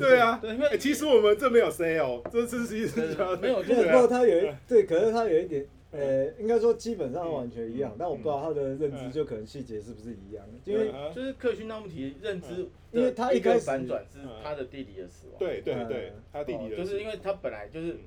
[0.00, 3.00] 对啊， 对，因为哎，其实我们这没有 say 哦，这次其实。
[3.40, 5.64] 没有对，就是对啊不过他有一对，可是他有一点，
[5.94, 9.12] 呃，应该说基本上完全一样嗯，但我不知道他的认知嗯。
[9.12, 15.38] 就可能细节是不是一样，因为嗯就是克勋纳姆提认知因为他一开始反转是他的弟弟的死亡。
[15.38, 17.98] 对对对嗯，他弟弟的哦就是因为他本来就是嗯，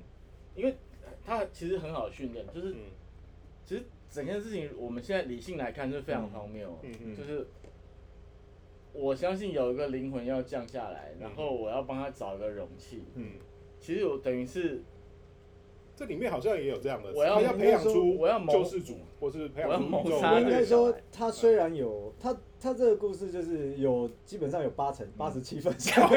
[0.54, 0.74] 因为
[1.24, 2.76] 他其实很好训练，就是嗯。
[3.64, 6.78] 其实整件事情我们现在理性来看是非常荒谬，
[7.14, 7.46] 就是
[8.94, 11.20] 我相信有一个灵魂要降下来，嗯。
[11.20, 13.32] 然后我要帮他找一个容器，嗯，
[13.78, 14.80] 其实我等于是
[15.98, 26.08] 这里面好像也有这样的，我要他要培养出我要谋救世主，或是培养出应该说他虽然有他他这个故事就是有基本上有八成八十七分像，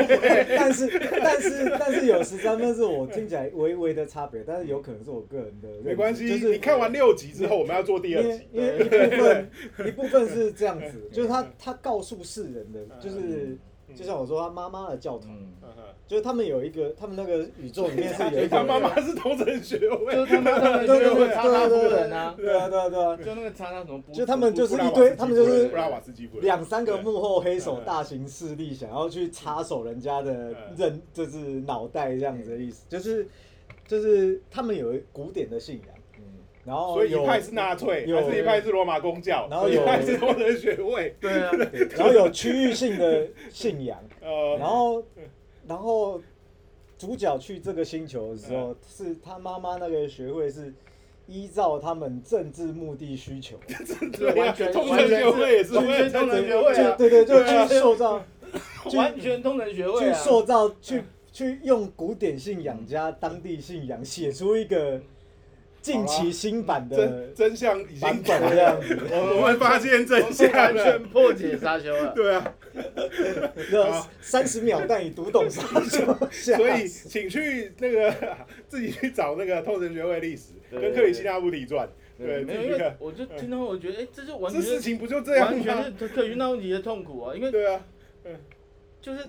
[0.56, 0.88] 但是
[1.24, 8.48] 但是但是有十三分是我听起来微微的差别，但是有可能是我个人的没关系，就是你看完六集之后，我们要做第二因为集。
[8.52, 9.50] 因为一部分
[9.88, 13.60] 一部分是这样子， 就是他他告诉世人的，就是嗯。
[13.94, 25.72] 就像我说他妈妈的教堂，嗯，嗯哼就是他们有一个他们那个宇宙里面是有一 个他妈妈是同城学位，就是他妈的对对对学会叉叉夫对对人啊，对啊对啊对啊，就那个叉叉什么布，就他们就是一堆他们就是
[26.42, 33.26] 两三个幕后黑手大型势力想要去插手人家的嗯人，就是脑袋这样子的意思，就是
[33.88, 36.24] 就是他们有古典的信仰，嗯，
[36.66, 41.52] 然后所以一派是纳粹，有还是一派是罗马公教，然后有一派是同人学位，对啊，
[41.98, 45.02] 然后有区域性的信仰，呃，然后
[45.68, 46.22] 然后
[46.98, 50.74] 主角去这个星球的时候，是他妈妈那个学会是
[51.28, 53.58] 依照他们政治目的需求，
[54.18, 57.66] 对啊完全学会也是完全学会对对，就对啊。
[57.68, 58.24] 去塑造，
[58.90, 65.02] 去 完全通能学会去啊，塑造，去去用古典信仰加当地信仰写出一个
[65.82, 72.14] 近期新版的真真相已版经本这样子， 我们发现真相完了全，破解沙丘了。
[72.14, 76.56] 对啊，三十秒带你读懂什么就下。
[76.56, 78.14] 所以请去那个
[78.68, 85.84] 自己去找那个同城学会历史对跟克里希那穆提传，对，没有，因为我就听到，我觉得，哎，这就完这全是事情不就这样完全吗？
[85.98, 87.84] 是克勋纳姆提的痛苦啊，因为对啊，
[89.02, 89.26] 就是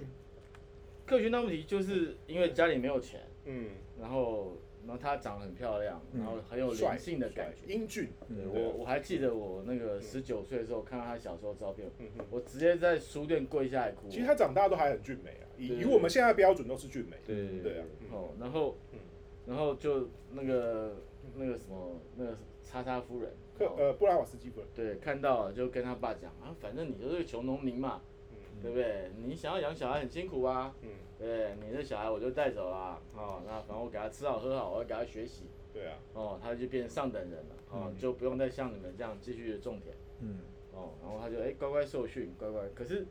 [1.06, 3.68] 克勋纳姆提就是因为家里没有钱，嗯，
[4.00, 4.56] 然后
[4.86, 7.72] 然后她长得很漂亮，嗯然后很有帅灵性的感觉。
[7.72, 8.08] 英俊，
[8.52, 11.88] 我我还记得我那个十九岁的时候看到她小时候照片。
[12.30, 14.08] 我直接在书店跪下来哭。
[14.08, 17.16] 其实他长大都还很俊美啊，以以我们现在的标准都是俊美。
[17.26, 18.98] 对对对啊嗯哦，然后嗯
[19.46, 20.96] 然后就那个
[21.36, 29.10] 那个什么那个叉叉夫人，哦克呃布拉瓦斯基夫人，对，看到了就跟他爸讲啊，反正你就是个穷农民嘛，嗯对不对？
[29.24, 30.88] 你想要养小孩很辛苦啊，嗯，
[31.22, 37.96] 对，你的小孩我就带走啦，哦，那反正我给他吃好喝好，我要给他学习，对啊，哦，他就变上等人了，哦，嗯。
[37.96, 40.40] 就不用再像你们这样继续的种田，嗯。
[40.72, 43.06] 哦，然后他就哎、乖乖受训，乖乖，可是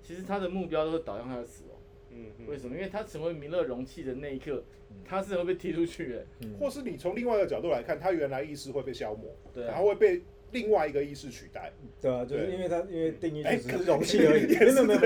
[0.00, 1.76] 其实他的目标都是导向他的死亡，
[2.10, 2.46] 嗯嗯。
[2.46, 2.76] 为什么？
[2.76, 4.62] 因为他成为弥勒容器的那一刻，
[5.04, 9.72] 他是会被踢出去的，嗯或是你从另外一个角度来看，他原来意识会被消磨，对啊。
[9.72, 10.22] 然后会被
[10.52, 11.72] 另外一个意识取代。
[12.00, 15.00] 对啊，就是因为它因为定义只是容器而已，没有没有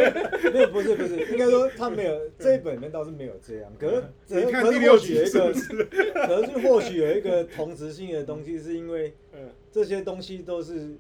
[0.53, 4.03] 没有不是不是，应该说它没有这一本里面倒是没有这样，可是
[4.51, 5.53] 可是或许有一个？
[6.27, 9.51] 可是或许有一个同质性的东西，是因为嗯。
[9.73, 10.97] 这些东西都是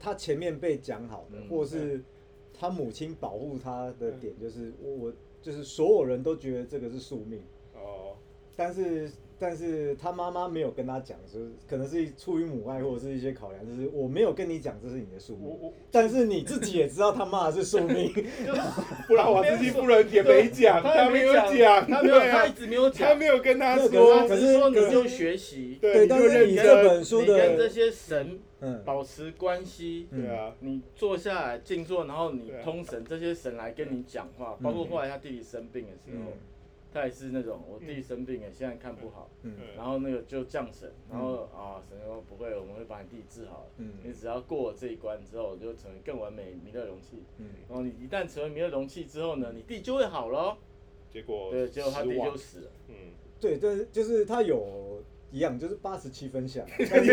[0.00, 1.48] 他前面被讲好的，嗯。
[1.48, 2.02] 或是
[2.52, 7.40] 他母亲保护他的点，就是我我就是所有人都觉得这个是宿命，
[7.72, 8.16] 哦，
[8.56, 9.08] 但是
[9.46, 15.72] 但是他妈妈没有跟他讲，就是可能是出于母爱或者是一些考量，就是我没有跟你讲这是你的宿命，我我。
[15.90, 18.10] 但是你自己也知道他妈的是宿命，
[19.06, 23.10] 不然我自己不能也没讲， 他没有讲，他没有，他一直没有讲。
[23.10, 28.82] 他，没有跟他说，可只是说你就学习，对但是你这，本书你跟这，些神嗯。
[28.82, 30.22] 保持关系，嗯。
[30.22, 34.62] 对啊，你坐下来静坐，然后你通神，这些神来跟你讲话，嗯。
[34.64, 36.32] 包括后来他弟弟生病的时候嗯，
[36.94, 39.52] 他也是那种我弟弟生病了，现在看不好，嗯。
[39.76, 43.66] 然后那个就降神，然后啊神说不会，我们会把你弟弟治好
[44.04, 47.46] 你只要过了这一关之后，就成为更完美弥勒容器，嗯。
[47.68, 50.56] 然后你一旦成为弥勒容器之后呢，你弟就会好咯。
[51.10, 52.94] 结果对，结果他弟就死了，嗯，
[53.40, 57.12] 对，对，就是他有一样，就是八十七分像， 但是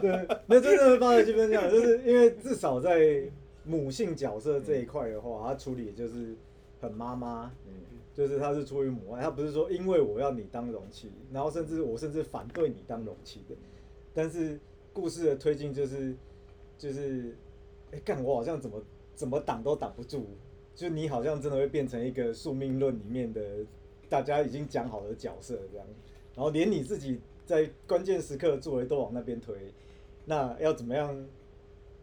[0.00, 3.24] 对，那真的是八十七分像，就是因为至少在
[3.64, 6.36] 母性角色这一块的话，他处理的就是
[6.80, 7.72] 很妈妈，嗯，
[8.16, 13.54] 就是他是出于母爱，他不是说因为我要你当容器，然后甚至我甚至反对你当容器的，
[14.14, 14.58] 但是
[14.92, 16.16] 故事的推进就是
[16.78, 17.36] 就是
[17.92, 18.82] 哎、干我好像怎么
[19.14, 20.24] 怎么挡都挡不住，
[20.74, 23.64] 就你好像真的会变成一个宿命论里面的
[24.08, 25.86] 大家已经讲好的角色这样，
[26.34, 29.54] 然后连你自己在关键时刻作为都往那边推，
[30.24, 31.26] 那要怎么样？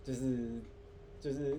[0.03, 0.49] 就是
[1.17, 1.57] 就是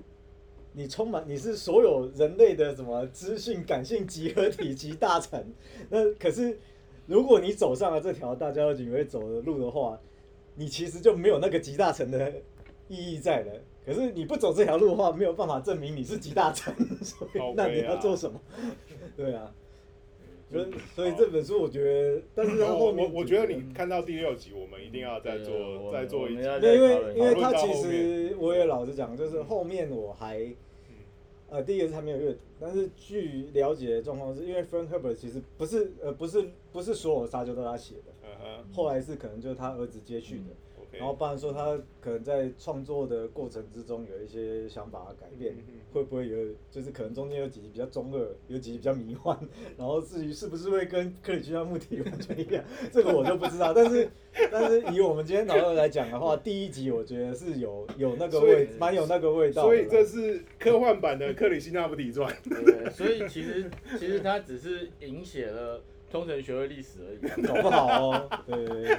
[0.77, 5.43] 你充满你是所有人类的什么知性感性集合体集大成，
[5.89, 6.59] 那可是
[7.07, 9.99] 如果你走上了这条大家都以为走的路的话，
[10.57, 12.33] 你其实就没有那个集大成的
[12.89, 13.53] 意义在了。
[13.87, 18.41] 可是你不走这条路的话，没有办法证明你是集大成，所以好那你要做什么？
[19.17, 19.55] 对啊，
[20.51, 26.43] 所以所以这本书我觉得，但是后面我我觉得你看到第六集，我们一定要再做再做一集。
[26.43, 30.55] 因为因为他其实我也老实讲，就是后面我还，
[31.49, 38.73] 呃，第一个是还没有阅读，但是据了解的状况是，因为 Frank Herbert 其实不是呃不是不是所有沙丘都是他写的，嗯哼。
[38.73, 46.37] 后来是可能就是他儿子接续的然后不然说他可能在创作的过程之中有一些想法的改变嗯，会不会有
[46.71, 48.19] 就是可能中间有几集比较中二，
[48.49, 49.39] 有几集比较迷幻，
[49.79, 53.73] 然后至于是不是会跟克里希那穆提完全一样， 这个我就不知道。
[53.73, 54.09] 但是
[54.51, 59.63] 但是以我们今天讨论来讲的话，第一集我觉得是有有那个味，蛮有那个味道。
[59.63, 62.35] 所以这是科幻版的克里希那穆提传。
[62.45, 65.83] 对，所以其实其实他只是引写了
[66.15, 67.29] 通城学会历史而已。
[67.29, 67.35] 啊。
[67.45, 68.97] 搞不好哦，对对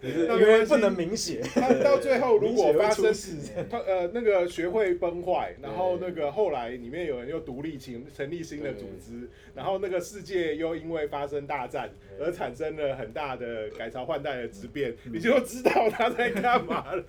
[0.00, 1.40] 对，只 是因为不能明写。
[1.54, 3.36] 他到最后如果发生 事。
[3.70, 17.04] 他呃那个学会崩坏，然后那个后来里面有人又独立成成立新的组织，然后那个世界又因为发生大战而产生了很大的改朝换代的质变，你就知道他在干嘛了。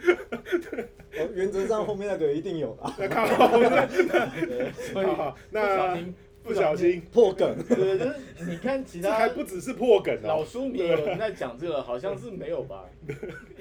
[1.18, 4.72] 哦，原则上后面那个一定有啦，那看好，对。
[4.94, 5.08] 所以
[5.50, 6.14] 那心
[6.48, 7.56] 不小心，破梗。
[7.68, 8.16] 对，就是
[8.50, 12.90] 你看其这他还不只是破梗老哦，书迷有人在讲这个，好像是没有吧？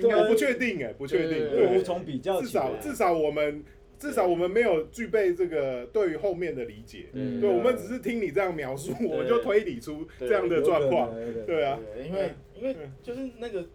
[0.02, 2.62] 我不确定哎，不确定，对对无从比较至起来。
[2.62, 3.64] 少至少我们
[3.98, 13.66] 至少我们没有具备这个对于后面的理解，嗯对，我们只是听你这样描述，我们就推理出这样的有可能状况，有可能对啊，对，因为因为就是那个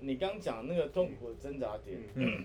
[0.00, 2.44] 你刚讲那个痛苦的挣扎点，嗯。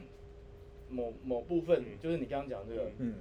[0.90, 2.00] 某某部分嗯。
[2.00, 3.16] 就是你刚刚讲这个嗯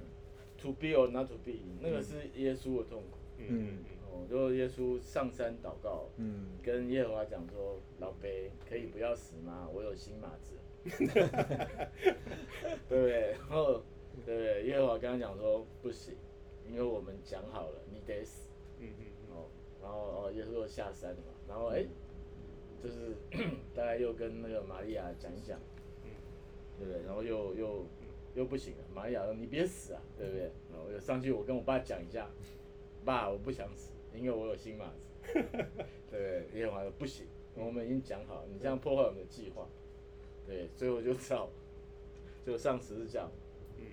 [0.57, 3.17] to be or not to be，那个是耶稣的痛苦。
[3.37, 3.79] 嗯
[4.11, 9.67] 哦，就耶稣上山祷告，嗯，跟耶和华讲说：“老贝，可以不要死吗？
[9.71, 10.55] 我有新马子。
[12.89, 13.31] ”对不对？
[13.31, 13.83] 然后，
[14.25, 14.63] 对不对？
[14.65, 16.15] 耶和华跟他讲说：“不行，
[16.67, 18.49] 因为我们讲好了，你得死。
[18.79, 19.05] 嗯嗯”
[19.35, 19.45] 哦，
[19.81, 21.33] 然后哦，耶稣就下山了嘛。
[21.47, 21.85] 然后哎，
[22.83, 23.15] 就是
[23.75, 25.59] 大概又跟那个玛利亚讲一讲，
[26.05, 26.09] 嗯
[26.79, 27.03] 对不对？
[27.05, 27.85] 然后又又
[28.37, 32.29] 又不行了，玛利亚说：“你别死啊，对不对？”然后我就上去，我跟我爸讲一下，
[33.03, 34.93] 爸，我不想死，因为我有新马子。
[35.33, 35.57] 对不
[36.11, 36.47] 对？
[36.53, 37.25] 耶和华说：“不行，
[37.55, 39.67] 我们已经讲好，你这样破坏我们的计划。”
[40.47, 41.49] 对，所以我就只好
[42.45, 43.27] 就上十字架，
[43.77, 43.83] 嗯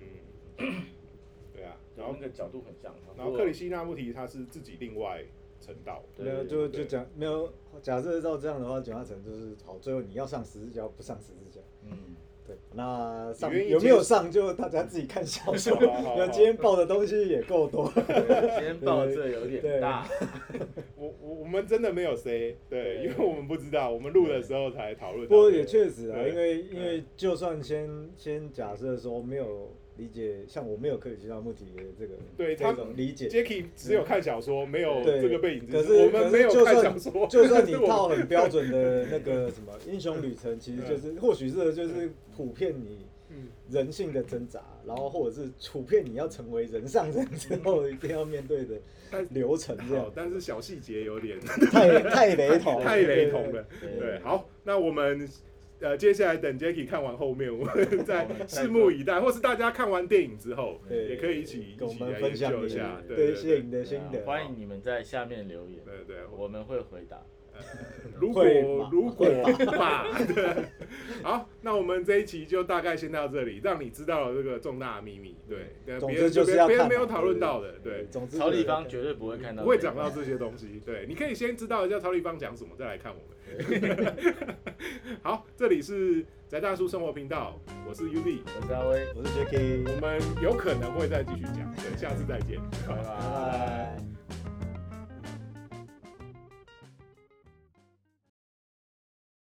[0.59, 0.83] 嗯，
[1.53, 2.95] 对啊，然后那个角度很像。
[3.17, 5.21] 然后克里希那穆提他是自己另外
[5.59, 7.51] 成道，对没有就就讲没有。
[7.81, 11.59] 假设照这样的话，简化成就是好，最后你要上十字架，不上十字架。
[11.83, 12.15] 嗯，
[12.47, 15.75] 对，那上有没有上就大家自己看小说。
[16.15, 17.91] 那今天报的东西也够多。
[17.95, 20.07] 今天报的这有点大，
[20.95, 25.27] 我我我们真的没有 say，对，因为我们不知道，我们录的时候才讨论。
[25.27, 43.47] 不过也确实啊，因为因为就算先先假设说没有理解，像我没有克里希那穆提的这个这对他种理解，Jacky 只有看小说，没有对这个背景知识，可是我们没有就看算小说，就算你 套很标准的那个什么英雄旅程， 其实就是或许是就是普遍你嗯。
[43.71, 48.75] 人性的挣扎，然后或者是普遍你要成为人上人之后一定要面对的
[49.31, 53.65] 流程这样，，但是小细节有点太太雷同，太雷同了。
[53.81, 53.99] 对。
[53.99, 55.27] 对，好，那我们
[55.81, 57.73] 呃接下来等 Jacky 看完后面，我们
[58.05, 63.43] 再拭目以待，或是大家看完电影之后，对也可以一起一跟我起来研们分享一下，对对对对。
[63.43, 67.25] 电影的心得，欢迎你们在下面留言，对对，我们会回答。
[68.17, 68.45] 如果
[68.91, 69.27] 如果
[69.77, 70.65] 吧，对，
[71.21, 83.35] 好，那我们这一期就大概先到这里，让你知道了这个重大的秘密，对，别人之就是别别人没有讨论到的，对，总之曹立就是方绝对不会看到，不会讲到这些东西，对，你可以先知道一下曹立方讲什么，再来看我们。
[85.21, 92.59] 好，这里是宅大叔生活频道，我是 UD，我是阿威，我是 Jacky，我们有可能会再继续讲，对，下次再见。
[92.87, 93.97] 拜拜。